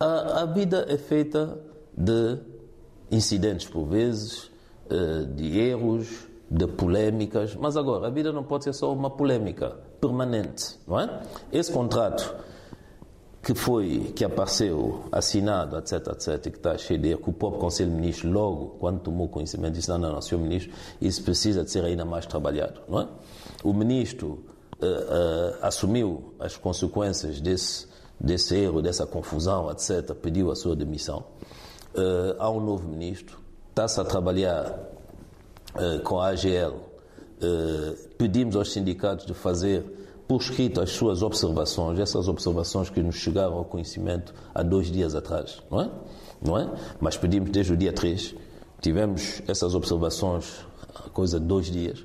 a, 0.00 0.40
a 0.40 0.46
vida 0.46 0.86
é 0.88 0.96
feita 0.96 1.58
de 1.94 2.38
incidentes 3.10 3.68
por 3.68 3.84
vezes, 3.84 4.50
eh, 4.88 5.26
de 5.34 5.58
erros, 5.58 6.26
de 6.50 6.66
polémicas, 6.66 7.54
mas 7.54 7.76
agora 7.76 8.06
a 8.06 8.10
vida 8.10 8.32
não 8.32 8.44
pode 8.44 8.64
ser 8.64 8.72
só 8.72 8.92
uma 8.92 9.10
polémica 9.10 9.76
permanente, 10.00 10.78
não 10.86 10.98
é? 11.00 11.22
Esse 11.52 11.70
contrato 11.70 12.34
que 13.48 13.54
foi, 13.54 14.12
que 14.14 14.26
apareceu 14.26 15.04
assinado, 15.10 15.78
etc, 15.78 16.08
etc, 16.08 16.38
que 16.52 16.58
está 16.58 16.76
cheio 16.76 17.00
de 17.00 17.16
que 17.16 17.30
o 17.30 17.32
próprio 17.32 17.58
Conselho 17.58 17.88
de 17.88 17.96
Ministros 17.96 18.30
logo, 18.30 18.76
quando 18.78 19.00
tomou 19.00 19.26
conhecimento, 19.26 19.72
disse, 19.72 19.88
não, 19.88 19.96
não, 19.96 20.12
não, 20.12 20.20
senhor 20.20 20.38
Ministro, 20.42 20.70
isso 21.00 21.22
precisa 21.22 21.64
de 21.64 21.70
ser 21.70 21.82
ainda 21.82 22.04
mais 22.04 22.26
trabalhado, 22.26 22.82
não 22.86 23.00
é? 23.00 23.08
O 23.64 23.72
Ministro 23.72 24.44
uh, 24.82 24.84
uh, 24.84 25.56
assumiu 25.62 26.34
as 26.38 26.58
consequências 26.58 27.40
desse 27.40 27.88
desse 28.20 28.54
erro, 28.54 28.82
dessa 28.82 29.06
confusão, 29.06 29.70
etc., 29.70 30.14
pediu 30.14 30.50
a 30.50 30.54
sua 30.54 30.76
demissão. 30.76 31.24
Uh, 31.94 32.36
há 32.38 32.50
um 32.50 32.60
novo 32.60 32.86
ministro, 32.86 33.38
está-se 33.70 33.98
a 33.98 34.04
trabalhar 34.04 34.78
com 36.04 36.20
a 36.20 36.28
AGL. 36.28 36.74
Pedimos 38.18 38.56
aos 38.56 38.72
sindicatos 38.72 39.24
de 39.24 39.32
fazer 39.32 39.97
por 40.28 40.42
escrito 40.42 40.82
as 40.82 40.90
suas 40.90 41.22
observações, 41.22 41.98
essas 41.98 42.28
observações 42.28 42.90
que 42.90 43.02
nos 43.02 43.16
chegaram 43.16 43.54
ao 43.54 43.64
conhecimento 43.64 44.34
há 44.54 44.62
dois 44.62 44.90
dias 44.90 45.14
atrás, 45.14 45.62
não 45.70 45.80
é? 45.80 45.90
Não 46.40 46.58
é? 46.58 46.70
Mas 47.00 47.16
pedimos 47.16 47.50
desde 47.50 47.72
o 47.72 47.76
dia 47.76 47.94
3, 47.94 48.34
tivemos 48.78 49.42
essas 49.48 49.74
observações 49.74 50.66
há 50.94 51.08
coisa 51.08 51.40
de 51.40 51.46
dois 51.46 51.70
dias. 51.70 52.04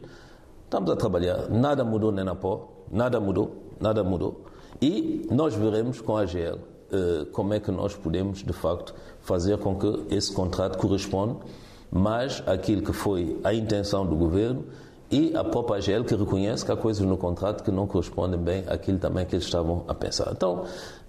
Estamos 0.64 0.90
a 0.90 0.96
trabalhar, 0.96 1.50
nada 1.50 1.84
mudou 1.84 2.14
na 2.14 2.34
pó, 2.34 2.86
nada 2.90 3.20
mudou, 3.20 3.58
nada 3.80 4.04
mudou. 4.06 4.46
E 4.82 5.28
nós 5.30 5.54
veremos 5.54 6.00
com 6.00 6.16
a 6.16 6.22
AGL 6.22 6.56
uh, 6.56 7.26
como 7.32 7.54
é 7.54 7.60
que 7.60 7.72
nós 7.72 7.94
podemos, 7.94 8.42
de 8.42 8.54
facto, 8.54 8.96
fazer 9.20 9.58
com 9.58 9.76
que 9.76 10.16
esse 10.16 10.32
contrato 10.32 10.78
corresponda 10.78 11.36
mais 11.92 12.42
àquilo 12.48 12.82
que 12.82 12.94
foi 12.94 13.40
a 13.44 13.54
intenção 13.54 14.06
do 14.06 14.16
governo 14.16 14.66
e 15.14 15.36
a 15.36 15.44
própria 15.44 15.78
AGL 15.78 16.04
que 16.04 16.16
reconhece 16.16 16.66
que 16.66 16.72
há 16.72 16.76
coisas 16.76 17.06
no 17.06 17.16
contrato 17.18 17.64
que 17.64 17.70
não 17.70 17.86
correspondem 17.86 18.40
bem 18.40 18.64
àquilo 18.68 18.98
também 18.98 19.28
que 19.28 19.36
eles 19.36 19.46
estavam 19.46 19.86
a 19.88 19.94
pensar. 19.94 20.32
Então, 20.32 20.66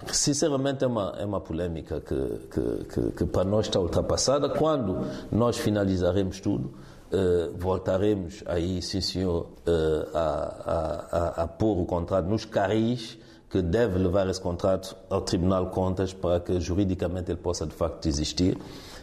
sinceramente, 0.08 0.84
é 0.84 0.86
uma, 0.86 1.14
é 1.18 1.24
uma 1.24 1.40
polêmica 1.40 2.02
que, 2.02 2.14
que, 2.50 2.84
que, 2.84 3.12
que 3.12 3.24
para 3.24 3.44
nós 3.44 3.64
está 3.64 3.80
ultrapassada. 3.80 4.50
Quando 4.50 5.06
nós 5.32 5.56
finalizaremos 5.56 6.40
tudo, 6.40 6.72
Uh, 7.12 7.56
voltaremos 7.56 8.42
aí, 8.44 8.82
sim 8.82 9.00
senhor, 9.00 9.46
uh, 9.68 10.16
a, 10.16 10.18
a, 10.18 11.18
a, 11.18 11.42
a, 11.44 11.46
pôr 11.46 11.78
o 11.78 11.84
contrato 11.86 12.26
nos 12.26 12.44
carris 12.44 13.16
que 13.48 13.62
deve 13.62 14.00
levar 14.00 14.28
esse 14.28 14.40
contrato 14.40 14.96
ao 15.08 15.20
Tribunal 15.20 15.66
de 15.66 15.70
Contas 15.70 16.12
para 16.12 16.40
que 16.40 16.58
juridicamente 16.58 17.30
ele 17.30 17.38
possa 17.38 17.64
de 17.66 17.72
facto 17.72 18.06
existir. 18.08 18.58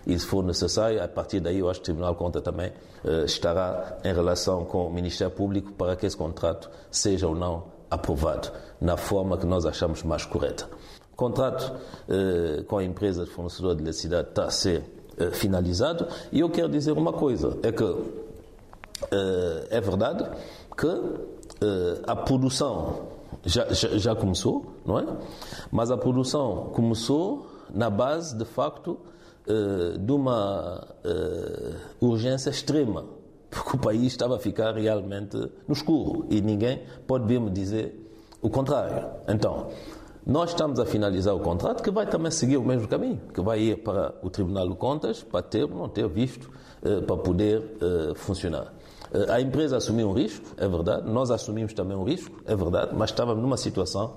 E 0.05 0.17
se 0.17 0.25
for 0.25 0.43
necessário, 0.43 1.01
a 1.03 1.07
partir 1.07 1.39
daí 1.39 1.59
eu 1.59 1.69
acho 1.69 1.79
que 1.79 1.83
o 1.83 1.85
Tribunal 1.85 2.13
de 2.13 2.17
Contas 2.17 2.41
também 2.41 2.71
eh, 3.03 3.23
estará 3.25 3.97
em 4.03 4.13
relação 4.13 4.65
com 4.65 4.87
o 4.87 4.91
Ministério 4.91 5.33
Público 5.33 5.71
para 5.73 5.95
que 5.95 6.05
esse 6.05 6.17
contrato 6.17 6.69
seja 6.89 7.27
ou 7.27 7.35
não 7.35 7.65
aprovado 7.89 8.51
na 8.79 8.97
forma 8.97 9.37
que 9.37 9.45
nós 9.45 9.65
achamos 9.65 10.01
mais 10.03 10.25
correta. 10.25 10.67
O 11.13 11.15
contrato 11.15 11.75
eh, 12.09 12.63
com 12.63 12.77
a 12.77 12.83
empresa 12.83 13.25
de 13.25 13.29
fornecedor 13.29 13.75
de 13.75 13.81
eletricidade 13.81 14.29
está 14.29 14.45
a 14.45 14.49
ser 14.51 14.83
eh, 15.17 15.29
finalizado 15.31 16.07
e 16.31 16.39
eu 16.39 16.49
quero 16.49 16.69
dizer 16.69 16.93
uma 16.93 17.13
coisa, 17.13 17.57
é 17.61 17.71
que 17.71 18.31
é 19.71 19.81
verdade 19.81 20.29
que 20.77 20.87
a 22.05 22.15
produção 22.15 23.07
já, 23.43 23.67
já, 23.73 23.97
já, 23.97 24.15
começou, 24.15 24.75
não 24.85 24.99
é? 24.99 25.07
Mas 25.71 25.89
a 25.89 25.97
produção 25.97 26.69
começou 26.71 27.47
na 27.73 27.89
base, 27.89 28.37
de 28.37 28.45
facto, 28.45 28.99
uh, 29.47 29.97
de 29.97 30.11
uma 30.11 30.87
uh, 31.03 32.05
urgência 32.05 32.49
extrema, 32.49 33.05
porque 33.49 33.75
o 33.75 33.79
país 33.79 34.03
estava 34.07 34.35
a 34.35 34.39
ficar 34.39 34.75
realmente 34.75 35.37
no 35.67 35.73
escuro 35.73 36.25
e 36.29 36.41
ninguém 36.41 36.83
pode 37.07 37.25
vir 37.25 37.39
me 37.39 37.49
dizer 37.49 38.09
o 38.41 38.49
contrário. 38.49 39.07
Então, 39.27 39.67
nós 40.25 40.51
estamos 40.51 40.79
a 40.79 40.85
finalizar 40.85 41.35
o 41.35 41.39
contrato 41.39 41.83
que 41.83 41.91
vai 41.91 42.05
também 42.05 42.31
seguir 42.31 42.57
o 42.57 42.63
mesmo 42.63 42.87
caminho, 42.87 43.19
que 43.33 43.41
vai 43.41 43.59
ir 43.59 43.83
para 43.83 44.13
o 44.21 44.29
Tribunal 44.29 44.69
de 44.69 44.75
Contas 44.75 45.23
para 45.23 45.41
ter 45.41 45.63
ou 45.63 45.69
não 45.69 45.89
ter 45.89 46.07
visto 46.07 46.49
uh, 46.83 47.01
para 47.03 47.17
poder 47.17 47.61
funcionar. 48.15 48.73
A 49.27 49.41
empresa 49.41 49.75
assumiu 49.75 50.07
um 50.07 50.13
risco, 50.13 50.45
é 50.55 50.65
verdade, 50.65 51.11
nós 51.11 51.31
assumimos 51.31 51.73
também 51.73 51.97
um 51.97 52.03
risco, 52.05 52.41
é 52.45 52.55
verdade, 52.55 52.91
mas 52.95 53.09
estávamos 53.09 53.43
numa 53.43 53.57
situação 53.57 54.13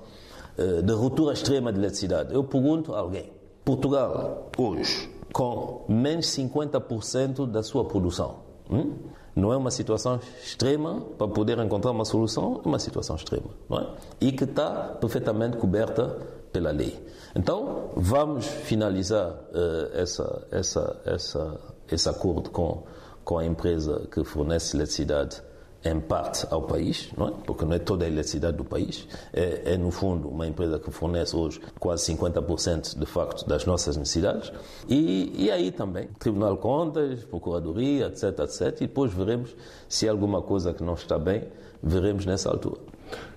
eh, 0.57 0.81
de 0.81 0.93
ruptura 0.93 1.33
extrema 1.33 1.71
de 1.71 1.79
eletricidade. 1.79 2.33
Eu 2.33 2.43
pergunto 2.43 2.95
a 2.95 2.99
alguém: 2.99 3.29
Portugal, 3.65 4.49
hoje, 4.57 5.09
com 5.35 5.83
menos 5.89 6.27
50% 6.27 7.45
da 7.45 7.61
sua 7.61 7.83
produção, 7.83 8.37
hum? 8.71 8.93
não 9.35 9.51
é 9.51 9.57
uma 9.57 9.69
situação 9.69 10.17
extrema 10.41 11.01
para 11.17 11.27
poder 11.27 11.59
encontrar 11.59 11.91
uma 11.91 12.05
solução, 12.05 12.61
é 12.63 12.67
uma 12.67 12.79
situação 12.79 13.17
extrema, 13.17 13.49
não 13.69 13.79
é? 13.79 13.87
E 14.21 14.31
que 14.31 14.45
está 14.45 14.95
perfeitamente 14.97 15.57
coberta 15.57 16.17
pela 16.53 16.71
lei. 16.71 16.97
Então, 17.35 17.89
vamos 17.97 18.45
finalizar 18.45 19.29
uh, 19.29 19.91
essa, 19.93 20.47
essa, 20.51 21.01
essa, 21.05 21.59
esse 21.91 22.07
acordo 22.07 22.49
com 22.49 22.83
com 23.25 23.39
a 23.39 23.45
empresa 23.45 24.07
que 24.11 24.23
fornece 24.23 24.77
eletricidade 24.77 25.41
em 25.85 25.99
parte 25.99 26.47
ao 26.49 26.63
país, 26.63 27.09
não 27.15 27.27
é? 27.27 27.31
porque 27.45 27.63
não 27.63 27.73
é 27.73 27.79
toda 27.79 28.05
a 28.05 28.07
eletricidade 28.07 28.57
do 28.57 28.65
país, 28.65 29.07
é, 29.31 29.73
é, 29.73 29.77
no 29.77 29.91
fundo 29.91 30.27
uma 30.27 30.47
empresa 30.47 30.79
que 30.79 30.89
fornece 30.89 31.35
hoje 31.35 31.61
quase 31.79 32.11
50% 32.11 32.97
de 32.97 33.05
facto 33.05 33.47
das 33.47 33.65
nossas 33.65 33.95
necessidades. 33.95 34.51
E, 34.89 35.31
e 35.45 35.51
aí 35.51 35.71
também, 35.71 36.07
Tribunal 36.17 36.55
de 36.55 36.61
Contas, 36.61 37.23
Procuradoria, 37.25 38.07
etc, 38.07 38.39
etc, 38.39 38.61
e 38.81 38.87
depois 38.87 39.13
veremos 39.13 39.55
se 39.87 40.07
há 40.07 40.11
alguma 40.11 40.41
coisa 40.41 40.73
que 40.73 40.83
não 40.83 40.95
está 40.95 41.19
bem, 41.19 41.43
veremos 41.83 42.25
nessa 42.25 42.49
altura. 42.49 42.81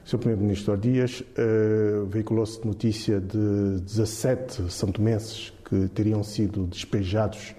Sr. 0.06 0.18
Primeiro-Ministro, 0.18 0.74
dias 0.78 1.20
uh, 1.20 2.06
veiculou-se 2.06 2.66
notícia 2.66 3.20
de 3.20 3.78
17 3.80 4.72
santomenses 4.72 5.52
que 5.68 5.86
teriam 5.88 6.22
sido 6.24 6.64
despejados 6.64 7.54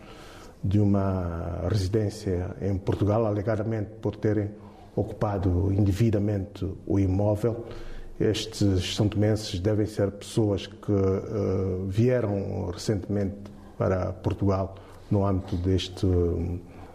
de 0.64 0.80
uma 0.80 1.68
residência 1.70 2.56
em 2.60 2.76
Portugal, 2.76 3.28
alegadamente 3.28 3.92
por 4.02 4.16
terem 4.16 4.50
ocupado 5.00 5.72
indevidamente 5.74 6.68
o 6.86 7.00
imóvel. 7.00 7.66
Estes 8.20 8.96
são 8.96 9.08
tomenses 9.08 9.60
devem 9.60 9.86
ser 9.86 10.12
pessoas 10.12 10.68
que 10.68 10.92
uh, 10.92 11.86
vieram 11.88 12.70
recentemente 12.72 13.38
para 13.78 14.12
Portugal 14.12 14.76
no 15.10 15.26
âmbito 15.26 15.56
deste, 15.56 16.06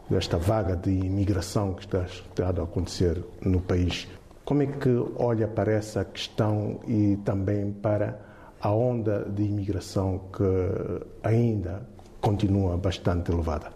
desta 0.08 0.36
vaga 0.36 0.76
de 0.76 0.90
imigração 0.90 1.72
que 1.72 1.84
está, 1.84 2.06
a 2.46 2.62
acontecer 2.62 3.24
no 3.40 3.60
país. 3.60 4.06
Como 4.44 4.62
é 4.62 4.66
que 4.66 4.90
olha 5.16 5.48
para 5.48 5.72
essa 5.72 6.04
questão 6.04 6.80
e 6.86 7.16
também 7.24 7.72
para 7.72 8.20
a 8.60 8.70
onda 8.70 9.26
de 9.28 9.42
imigração 9.42 10.20
que 10.32 11.26
ainda 11.26 11.86
continua 12.20 12.78
bastante 12.78 13.30
elevada. 13.30 13.70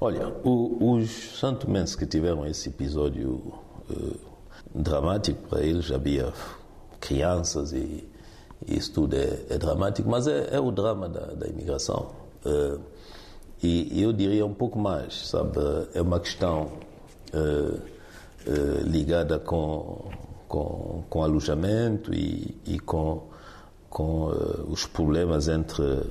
Olha, 0.00 0.28
o, 0.42 0.94
os 0.94 1.38
santomenses 1.38 1.94
que 1.94 2.04
tiveram 2.04 2.44
esse 2.44 2.68
episódio 2.68 3.52
dramático, 4.74 5.48
para 5.48 5.62
eles 5.62 5.90
havia 5.90 6.32
crianças 7.00 7.72
e, 7.72 8.08
e 8.66 8.78
isso 8.78 8.92
tudo 8.92 9.16
é, 9.16 9.40
é, 9.50 9.58
dramático, 9.58 10.08
mas 10.08 10.26
é, 10.26 10.48
é 10.52 10.60
o 10.60 10.70
drama 10.70 11.08
da, 11.08 11.26
da 11.26 11.46
imigração. 11.46 12.10
Uh, 12.44 12.80
E 13.64 14.02
eu 14.02 14.12
diria 14.12 14.44
um 14.44 14.52
pouco 14.54 14.76
mais, 14.76 15.28
sabe? 15.28 15.56
É 15.94 16.02
uma 16.02 16.18
questão 16.18 16.72
uh, 17.32 17.78
uh, 17.78 18.82
ligada 18.84 19.38
com, 19.38 20.10
com, 20.48 21.04
com 21.08 21.22
alojamento 21.22 22.12
e, 22.12 22.60
e 22.66 22.80
com, 22.80 23.22
com 23.88 24.32
os 24.68 24.84
problemas 24.84 25.46
entre, 25.46 26.02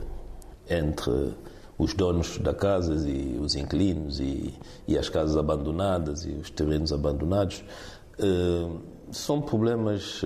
entre 0.69 1.33
os 1.81 1.95
donos 1.95 2.37
da 2.37 2.53
casa 2.53 2.93
e 3.09 3.39
os 3.39 3.55
inquilinos 3.55 4.19
e, 4.19 4.53
e 4.87 4.95
as 4.97 5.09
casas 5.09 5.35
abandonadas 5.35 6.25
e 6.25 6.29
os 6.29 6.51
terrenos 6.51 6.93
abandonados. 6.93 7.63
são 9.11 9.41
problemas 9.41 10.21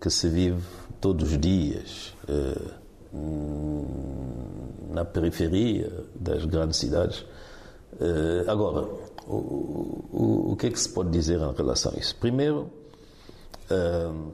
que 0.00 0.10
se 0.10 0.28
vive 0.28 0.62
todos 1.00 1.30
os 1.30 1.38
dias 1.38 2.12
na 4.90 5.04
periferia 5.04 5.92
das 6.12 6.44
grandes 6.44 6.78
cidades. 6.78 7.24
Agora, 8.48 8.88
o, 9.28 9.36
o, 10.12 10.52
o, 10.52 10.56
que 10.56 10.66
é 10.66 10.70
que 10.70 10.80
se 10.80 10.88
pode 10.88 11.10
dizer 11.10 11.38
em 11.40 11.52
relação 11.54 11.92
a 11.94 12.00
isso? 12.00 12.16
Primeiro, 12.16 12.68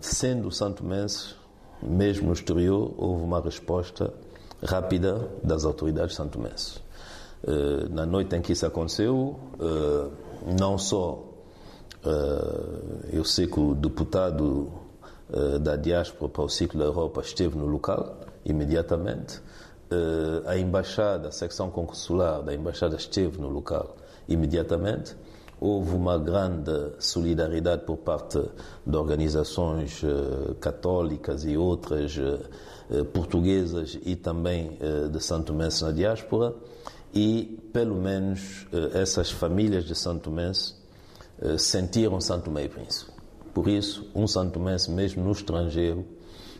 sendo 0.00 0.50
Santo 0.50 0.82
Mense, 0.82 1.34
mesmo 1.82 2.28
no 2.28 2.32
exterior, 2.32 2.94
houve 2.96 3.22
uma 3.22 3.42
resposta 3.42 4.10
rápida 4.62 5.28
das 5.42 5.64
autoridades 5.64 6.14
santo 6.14 6.38
Mense. 6.38 6.78
Uh, 7.44 7.88
na 7.90 8.06
noite 8.06 8.34
em 8.34 8.40
que 8.40 8.52
isso 8.52 8.66
aconteceu, 8.66 9.38
não 10.58 10.78
só 10.78 11.22
eu 13.12 13.24
sei 13.24 13.46
que 13.48 13.58
o 13.58 13.74
deputado 13.74 14.70
da 15.60 15.74
diáspora 15.74 16.30
para 16.30 16.42
o 16.44 16.48
ciclo 16.48 16.78
da 16.78 16.86
Europa 16.86 17.20
esteve 17.20 17.58
no 17.58 17.66
local 17.66 18.20
imediatamente, 18.44 19.40
a 20.46 20.56
embaixada, 20.56 21.28
a 21.28 21.32
secção 21.32 21.68
consular 21.70 22.42
da 22.42 22.54
embaixada 22.54 22.96
esteve 22.96 23.40
no 23.40 23.48
local 23.48 23.96
imediatamente. 24.28 25.16
Houve 25.60 25.96
uma 25.96 26.18
grande 26.18 26.92
solidariedade 26.98 27.82
por 27.84 27.96
parte 27.96 28.40
de 28.86 28.96
organizações 28.96 30.02
católicas 30.60 31.44
e 31.44 31.56
outras 31.56 32.16
portuguesas 33.12 33.98
e 34.04 34.14
também 34.14 34.78
de 35.10 35.22
Santo 35.22 35.52
Mense 35.52 35.82
na 35.84 35.92
diáspora. 35.92 36.54
E, 37.14 37.58
pelo 37.72 37.96
menos, 37.96 38.66
essas 38.94 39.30
famílias 39.30 39.84
de 39.84 39.94
Santo 39.94 40.30
Mense 40.30 40.74
sentiram 41.58 42.20
Santo 42.20 42.50
Meio 42.50 42.68
Príncipe. 42.70 43.10
Por 43.54 43.68
isso, 43.68 44.06
um 44.14 44.26
Santo 44.26 44.60
Mense, 44.60 44.90
mesmo 44.90 45.24
no 45.24 45.32
estrangeiro, 45.32 46.04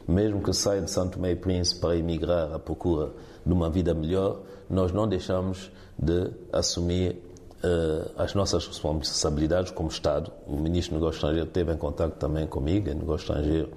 mesmo 0.08 0.42
que 0.42 0.52
saia 0.52 0.80
de 0.80 0.90
Santo 0.90 1.20
Meio 1.20 1.36
Príncipe 1.36 1.80
para 1.80 1.96
emigrar 1.96 2.52
à 2.52 2.58
procura 2.58 3.12
de 3.44 3.52
uma 3.52 3.68
vida 3.68 3.92
melhor, 3.92 4.40
nós 4.70 4.92
não 4.92 5.06
deixamos 5.06 5.70
de 5.98 6.30
assumir 6.52 7.22
uh, 7.62 8.10
as 8.16 8.34
nossas 8.34 8.66
responsabilidades 8.66 9.70
como 9.72 9.88
Estado. 9.88 10.32
O 10.46 10.56
Ministro 10.56 10.94
do 10.94 11.00
Negócio 11.00 11.18
Estrangeiro 11.18 11.48
esteve 11.48 11.72
em 11.72 11.76
contato 11.76 12.14
também 12.14 12.46
comigo, 12.46 12.88
em 12.88 12.94
Negócio 12.94 13.24
Estrangeiro, 13.24 13.70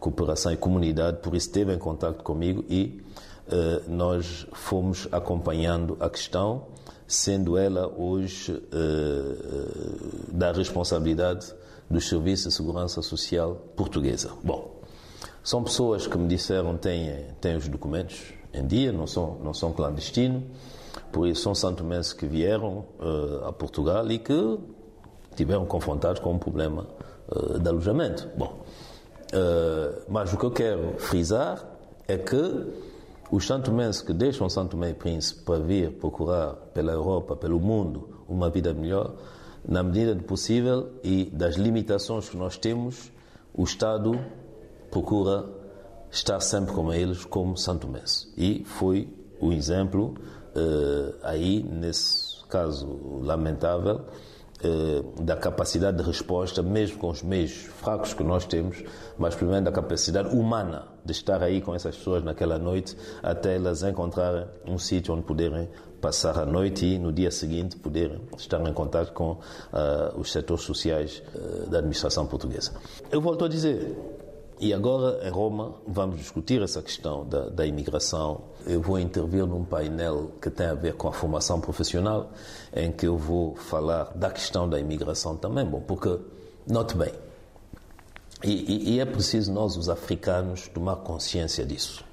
Cooperação 0.00 0.50
e 0.50 0.56
Comunidade, 0.56 1.18
por 1.18 1.34
isso 1.36 1.48
esteve 1.48 1.74
em 1.74 1.78
contato 1.78 2.24
comigo 2.24 2.64
e 2.68 3.02
uh, 3.46 3.90
nós 3.90 4.46
fomos 4.52 5.06
acompanhando 5.12 5.96
a 6.00 6.08
questão, 6.08 6.66
sendo 7.06 7.58
ela 7.58 7.86
hoje 7.86 8.52
uh, 8.52 10.32
da 10.32 10.52
responsabilidade 10.52 11.52
dos 11.88 12.08
Serviços 12.08 12.46
de 12.46 12.54
Segurança 12.54 13.02
Social 13.02 13.54
portuguesa. 13.76 14.30
Bom, 14.42 14.80
são 15.42 15.62
pessoas 15.62 16.06
que 16.06 16.16
me 16.16 16.28
disseram 16.28 16.76
têm, 16.76 17.26
têm 17.40 17.56
os 17.56 17.68
documentos 17.68 18.32
em 18.54 18.66
dia, 18.66 18.92
não 18.92 19.06
são, 19.06 19.38
não 19.42 19.52
são 19.52 19.72
clandestinos, 19.72 20.42
por 21.12 21.26
isso 21.28 21.42
são 21.42 21.54
santomenses 21.54 22.12
que 22.12 22.26
vieram 22.26 22.84
uh, 22.98 23.46
a 23.46 23.52
Portugal 23.52 24.10
e 24.10 24.18
que 24.18 24.58
tiveram 25.36 25.66
confrontados 25.66 26.20
com 26.20 26.32
um 26.32 26.38
problema 26.38 26.86
uh, 27.28 27.58
de 27.58 27.68
alojamento. 27.68 28.28
Bom, 28.36 28.60
uh, 29.32 30.02
mas 30.08 30.32
o 30.32 30.36
que 30.36 30.44
eu 30.44 30.50
quero 30.50 30.94
frisar 30.98 31.64
é 32.06 32.18
que 32.18 32.66
os 33.30 33.46
santomenses 33.46 34.02
que 34.02 34.12
deixam 34.12 34.48
Santo 34.48 34.72
Tomé 34.72 34.90
e 34.90 34.94
Príncipe 34.94 35.42
para 35.42 35.60
vir 35.60 35.92
procurar 35.92 36.54
pela 36.74 36.92
Europa, 36.92 37.36
pelo 37.36 37.60
mundo, 37.60 38.24
uma 38.28 38.50
vida 38.50 38.74
melhor, 38.74 39.14
na 39.66 39.82
medida 39.82 40.14
do 40.14 40.24
possível 40.24 40.90
e 41.04 41.26
das 41.26 41.54
limitações 41.54 42.28
que 42.28 42.36
nós 42.36 42.56
temos, 42.56 43.12
o 43.54 43.62
Estado 43.62 44.18
procura 44.90 45.44
estar 46.10 46.40
sempre 46.40 46.74
com 46.74 46.92
eles 46.92 47.24
como 47.24 47.56
Santo 47.56 47.86
Mês. 47.86 48.32
E 48.36 48.64
foi 48.64 49.08
o 49.40 49.52
exemplo 49.52 50.14
uh, 50.56 51.14
aí, 51.22 51.62
nesse 51.62 52.44
caso 52.46 53.20
lamentável, 53.22 54.06
da 55.22 55.36
capacidade 55.36 55.96
de 55.96 56.02
resposta, 56.02 56.62
mesmo 56.62 56.98
com 56.98 57.08
os 57.08 57.22
meios 57.22 57.52
fracos 57.52 58.12
que 58.12 58.22
nós 58.22 58.44
temos, 58.44 58.82
mas 59.18 59.34
primeiro 59.34 59.64
da 59.64 59.72
capacidade 59.72 60.34
humana 60.34 60.88
de 61.04 61.12
estar 61.12 61.42
aí 61.42 61.60
com 61.60 61.74
essas 61.74 61.96
pessoas 61.96 62.22
naquela 62.22 62.58
noite 62.58 62.96
até 63.22 63.56
elas 63.56 63.82
encontrarem 63.82 64.46
um 64.66 64.76
sítio 64.76 65.14
onde 65.14 65.22
poderem 65.22 65.68
passar 66.00 66.38
a 66.38 66.46
noite 66.46 66.84
e 66.84 66.98
no 66.98 67.12
dia 67.12 67.30
seguinte 67.30 67.76
poderem 67.76 68.20
estar 68.36 68.60
em 68.66 68.72
contato 68.72 69.12
com 69.12 69.32
uh, 69.32 69.38
os 70.18 70.30
setores 70.32 70.64
sociais 70.64 71.22
da 71.68 71.78
administração 71.78 72.26
portuguesa. 72.26 72.72
Eu 73.10 73.20
volto 73.20 73.44
a 73.44 73.48
dizer, 73.48 73.96
e 74.60 74.74
agora, 74.74 75.26
em 75.26 75.30
Roma, 75.30 75.74
vamos 75.86 76.18
discutir 76.18 76.60
essa 76.60 76.82
questão 76.82 77.26
da, 77.26 77.48
da, 77.48 77.66
imigração. 77.66 78.42
Eu 78.66 78.82
vou 78.82 78.98
intervir 78.98 79.46
num 79.46 79.64
painel 79.64 80.32
que 80.40 80.50
tem 80.50 80.66
a 80.66 80.74
ver 80.74 80.94
com 80.96 81.08
a 81.08 81.12
formação 81.12 81.58
profissional, 81.58 82.30
em 82.74 82.92
que 82.92 83.06
eu 83.06 83.16
vou 83.16 83.56
falar 83.56 84.12
da 84.14 84.30
questão 84.30 84.68
da 84.68 84.78
imigração 84.78 85.34
também. 85.34 85.64
Bom, 85.64 85.80
porque, 85.80 86.18
note 86.66 86.94
bem, 86.94 87.10
e, 88.44 88.50
e, 88.50 88.94
e 88.96 89.00
é 89.00 89.06
preciso 89.06 89.50
nós, 89.50 89.78
os 89.78 89.88
africanos, 89.88 90.68
tomar 90.68 90.96
consciência 90.96 91.64
disso. 91.64 92.04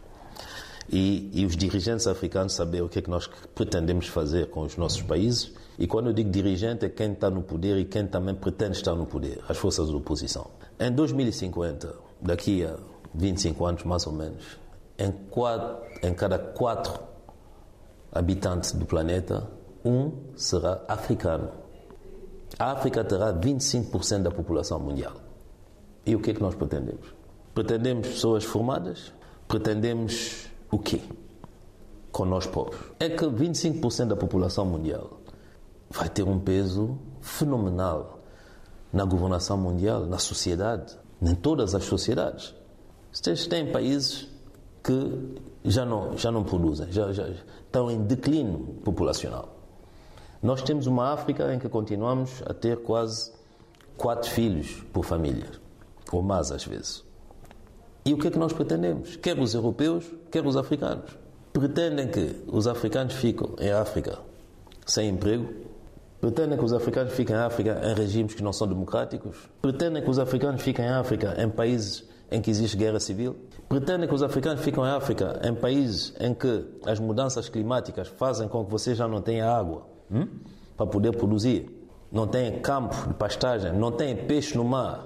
E, 0.90 1.30
e, 1.34 1.46
os 1.46 1.58
dirigentes 1.58 2.08
africanos 2.08 2.54
saber 2.54 2.82
o 2.82 2.88
que 2.88 3.00
é 3.00 3.02
que 3.02 3.10
nós 3.10 3.30
pretendemos 3.54 4.08
fazer 4.08 4.50
com 4.50 4.62
os 4.62 4.78
nossos 4.78 5.02
países. 5.02 5.52
E 5.78 5.86
quando 5.86 6.08
eu 6.08 6.14
digo 6.14 6.30
dirigente, 6.30 6.86
é 6.86 6.90
quem 6.90 7.12
está 7.12 7.30
no 7.30 7.42
poder 7.42 7.78
e 7.78 7.84
quem 7.84 8.08
também 8.08 8.34
pretende 8.34 8.78
estar 8.78 8.96
no 8.96 9.06
poder, 9.06 9.42
as 9.50 9.58
forças 9.58 9.90
de 9.90 9.96
oposição. 9.96 10.50
Em 10.80 10.90
2050, 10.90 12.07
daqui 12.22 12.64
a 12.64 12.78
25 13.14 13.66
anos 13.66 13.84
mais 13.84 14.06
ou 14.06 14.14
menos, 14.14 14.60
em, 14.98 15.12
quatro, 15.12 15.78
em 16.04 16.14
cada 16.14 16.38
quatro 16.38 17.00
habitantes 18.12 18.72
do 18.72 18.86
planeta, 18.86 19.48
um 19.84 20.12
será 20.36 20.82
africano. 20.88 21.50
A 22.58 22.72
África 22.72 23.04
terá 23.04 23.34
25% 23.34 24.24
da 24.24 24.32
população 24.32 24.80
mundial. 24.80 25.14
E 26.06 26.16
o 26.16 26.20
que 26.20 26.32
é 26.32 26.34
que 26.34 26.42
nós 26.42 26.56
pretendemos? 26.56 27.14
Pretendemos 27.54 28.08
pessoas 28.08 28.44
formadas? 28.44 29.14
Pretendemos 29.48 30.48
o 30.72 30.80
quê? 30.80 31.02
Com 32.12 32.26
nós. 32.26 32.50
É 33.00 33.10
que 33.10 33.26
25% 33.26 34.08
da 34.08 34.16
população 34.16 34.66
mundial 34.66 35.20
vai 35.90 36.10
ter 36.10 36.24
um 36.24 36.40
peso 36.40 36.98
fenomenal 37.22 38.20
na 38.92 39.06
governação 39.06 39.58
mundial, 39.58 40.06
na 40.06 40.18
sociedade 40.18 40.98
nem 41.22 41.36
todas 41.36 41.74
as 41.76 41.84
sociedades. 41.84 42.54
Vocês 43.12 43.48
têm 43.48 43.72
países 43.72 44.28
que 44.84 45.38
já 45.66 45.86
não, 45.86 46.18
já 46.18 46.32
não 46.32 46.44
produzem, 46.44 46.92
já, 46.92 47.12
já 47.12 47.28
estão 47.28 47.92
em 47.92 48.04
declínio 48.04 48.76
populacional. 48.84 49.58
Nós 50.42 50.62
temos 50.62 50.88
uma 50.88 51.14
África 51.14 51.54
em 51.54 51.60
que 51.60 51.68
continuamos 51.68 52.42
a 52.46 52.54
ter 52.54 52.78
quase 52.84 53.32
quatro 53.98 54.30
filhos 54.30 54.84
por 54.94 55.04
família, 55.04 55.50
ou 56.12 56.22
mais 56.22 56.52
às 56.52 56.64
vezes. 56.64 57.04
E 58.06 58.14
o 58.14 58.18
que 58.18 58.28
é 58.28 58.32
que 58.32 58.40
nós 58.40 58.54
pretendemos? 58.54 59.16
Quer 59.18 59.38
os 59.38 59.54
europeus, 59.54 60.06
quer 60.32 60.46
os 60.46 60.56
africanos. 60.56 61.18
Pretendem 61.52 62.08
que 62.08 62.44
os 62.48 62.68
africanos 62.68 63.16
fiquem 63.16 63.50
em 63.60 63.72
África 63.72 64.20
sem 64.86 65.10
emprego, 65.10 65.54
Pretendem 66.20 66.58
que 66.58 66.66
os 66.66 66.74
africanos 66.74 67.14
fiquem 67.14 67.36
em 67.36 67.40
África 67.40 67.80
em 67.84 67.94
regimes 67.94 68.34
que 68.34 68.42
não 68.42 68.52
são 68.52 68.68
democráticos? 68.68 69.38
Pretendem 69.62 70.02
que 70.04 70.10
os 70.10 70.18
africanos 70.18 70.62
fiquem 70.62 70.86
em 70.86 70.90
África 70.90 71.36
em 71.42 71.50
países 71.50 72.04
em 72.32 72.42
que 72.42 72.50
existe 72.50 72.76
guerra 72.76 73.00
civil? 73.00 73.36
Pretendem 73.70 74.08
que 74.08 74.16
os 74.16 74.24
africanos 74.24 74.62
fiquem 74.62 74.84
em 74.84 74.88
África 74.88 75.40
em 75.44 75.54
países 75.54 76.14
em 76.20 76.34
que 76.34 76.66
as 76.86 77.00
mudanças 77.00 77.50
climáticas 77.50 78.08
fazem 78.08 78.48
com 78.48 78.66
que 78.66 78.72
você 78.72 78.96
já 78.96 79.08
não 79.08 79.22
tenha 79.22 79.48
água 79.48 79.86
hum? 80.12 80.28
para 80.76 80.88
poder 80.88 81.16
produzir? 81.16 81.70
Não 82.12 82.26
tem 82.26 82.60
campo 82.62 82.96
de 83.08 83.14
pastagem, 83.14 83.74
não 83.74 83.92
tem 83.92 84.16
peixe 84.16 84.58
no 84.58 84.64
mar 84.64 85.06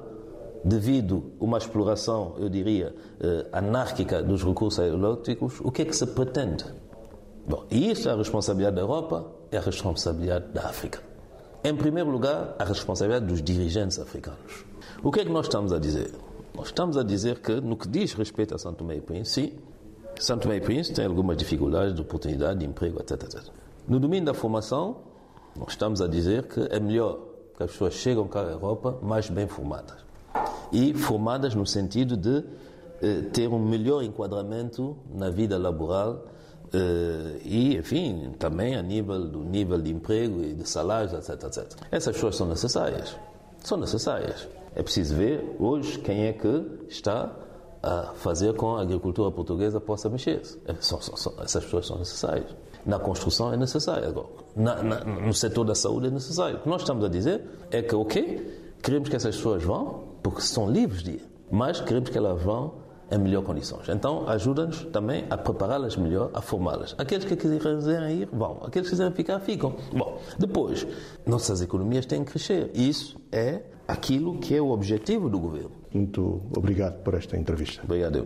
devido 0.63 1.31
a 1.39 1.43
uma 1.43 1.57
exploração, 1.57 2.35
eu 2.37 2.47
diria, 2.47 2.95
eh, 3.19 3.47
anárquica 3.51 4.21
dos 4.21 4.43
recursos 4.43 4.83
elétricos, 4.83 5.59
o 5.61 5.71
que 5.71 5.81
é 5.81 5.85
que 5.85 5.95
se 5.95 6.05
pretende? 6.05 6.65
Bom, 7.47 7.65
e 7.71 7.89
isso 7.89 8.07
é 8.07 8.11
a 8.11 8.15
responsabilidade 8.15 8.75
da 8.75 8.81
Europa, 8.83 9.25
é 9.51 9.57
a 9.57 9.61
responsabilidade 9.61 10.47
da 10.53 10.67
África. 10.67 11.01
Em 11.63 11.75
primeiro 11.75 12.09
lugar, 12.09 12.55
a 12.57 12.63
responsabilidade 12.63 13.25
dos 13.25 13.41
dirigentes 13.41 13.99
africanos. 13.99 14.65
O 15.03 15.11
que 15.11 15.19
é 15.19 15.25
que 15.25 15.31
nós 15.31 15.45
estamos 15.45 15.73
a 15.73 15.77
dizer? 15.77 16.11
Nós 16.55 16.67
estamos 16.67 16.97
a 16.97 17.03
dizer 17.03 17.39
que, 17.39 17.61
no 17.61 17.77
que 17.77 17.87
diz 17.87 18.13
respeito 18.13 18.55
a 18.55 18.57
Santo 18.57 18.77
Tomé 18.77 18.99
Príncipe, 18.99 19.51
sim, 19.51 19.59
Santo 20.19 20.43
Tomé 20.43 20.59
Príncipe 20.59 20.95
tem 20.95 21.05
algumas 21.05 21.37
dificuldades 21.37 21.93
de 21.93 22.01
oportunidade 22.01 22.59
de 22.59 22.65
emprego, 22.65 22.99
etc, 22.99 23.23
etc. 23.23 23.43
No 23.87 23.99
domínio 23.99 24.25
da 24.25 24.33
formação, 24.33 24.97
nós 25.55 25.69
estamos 25.69 26.01
a 26.01 26.07
dizer 26.07 26.47
que 26.47 26.59
é 26.69 26.79
melhor 26.79 27.19
que 27.55 27.63
as 27.63 27.71
pessoas 27.71 27.93
chegam 27.93 28.27
cá 28.27 28.41
à 28.41 28.51
Europa 28.51 28.97
mais 29.01 29.29
bem 29.29 29.47
formadas. 29.47 29.97
E 30.71 30.93
formadas 30.93 31.53
no 31.53 31.65
sentido 31.65 32.15
de 32.15 32.43
eh, 33.01 33.21
ter 33.33 33.47
um 33.47 33.59
melhor 33.59 34.03
enquadramento 34.03 34.95
na 35.13 35.29
vida 35.29 35.57
laboral 35.57 36.25
e, 37.43 37.75
enfim, 37.77 38.33
também 38.39 38.75
a 38.75 38.81
nível 38.81 39.27
do 39.27 39.39
nível 39.39 39.81
de 39.81 39.91
emprego 39.91 40.41
e 40.41 40.53
de 40.53 40.67
salários, 40.67 41.13
etc, 41.13 41.43
etc. 41.43 41.77
Essas 41.91 42.15
pessoas 42.15 42.35
são 42.35 42.47
necessárias. 42.47 43.15
São 43.63 43.77
necessárias. 43.77 44.47
É 44.73 44.81
preciso 44.81 45.15
ver 45.15 45.55
hoje 45.59 45.99
quem 45.99 46.25
é 46.27 46.33
que 46.33 46.85
está 46.87 47.29
a 47.83 48.13
fazer 48.15 48.53
com 48.55 48.75
a 48.75 48.81
agricultura 48.81 49.31
portuguesa 49.31 49.81
possa 49.81 50.09
mexer-se. 50.09 50.57
É, 50.65 50.71
essas 50.71 51.63
pessoas 51.63 51.87
são 51.87 51.97
necessárias. 51.97 52.55
Na 52.85 52.99
construção 52.99 53.53
é 53.53 53.57
necessário. 53.57 54.25
Na, 54.55 54.81
na, 54.81 55.03
no 55.03 55.33
setor 55.33 55.65
da 55.65 55.75
saúde 55.75 56.07
é 56.07 56.09
necessário. 56.09 56.57
O 56.57 56.59
que 56.61 56.69
nós 56.69 56.81
estamos 56.81 57.03
a 57.03 57.09
dizer 57.09 57.43
é 57.69 57.81
que, 57.81 57.93
ok, 57.93 58.75
queremos 58.81 59.09
que 59.09 59.15
essas 59.15 59.35
pessoas 59.35 59.63
vão, 59.63 60.03
porque 60.23 60.41
são 60.41 60.69
livres 60.69 61.03
de 61.03 61.11
ir, 61.11 61.29
mas 61.51 61.81
queremos 61.81 62.09
que 62.09 62.17
elas 62.17 62.41
vão 62.41 62.80
em 63.11 63.17
melhores 63.17 63.45
condições. 63.45 63.89
Então, 63.89 64.27
ajuda-nos 64.27 64.85
também 64.85 65.25
a 65.29 65.37
prepará-las 65.37 65.97
melhor, 65.97 66.31
a 66.33 66.41
formá-las. 66.41 66.95
Aqueles 66.97 67.25
que 67.25 67.35
quiserem 67.35 68.21
ir, 68.21 68.29
vão. 68.31 68.59
Aqueles 68.63 68.87
que 68.87 68.91
quiserem 68.91 69.13
ficar, 69.13 69.39
ficam. 69.41 69.75
Bom, 69.91 70.19
depois, 70.39 70.87
nossas 71.25 71.61
economias 71.61 72.05
têm 72.05 72.23
que 72.23 72.31
crescer. 72.31 72.71
Isso 72.73 73.17
é 73.31 73.61
aquilo 73.87 74.39
que 74.39 74.55
é 74.55 74.61
o 74.61 74.69
objetivo 74.69 75.29
do 75.29 75.39
governo. 75.39 75.71
Muito 75.93 76.41
obrigado 76.55 77.03
por 77.03 77.13
esta 77.13 77.37
entrevista. 77.37 77.81
Obrigado. 77.83 78.25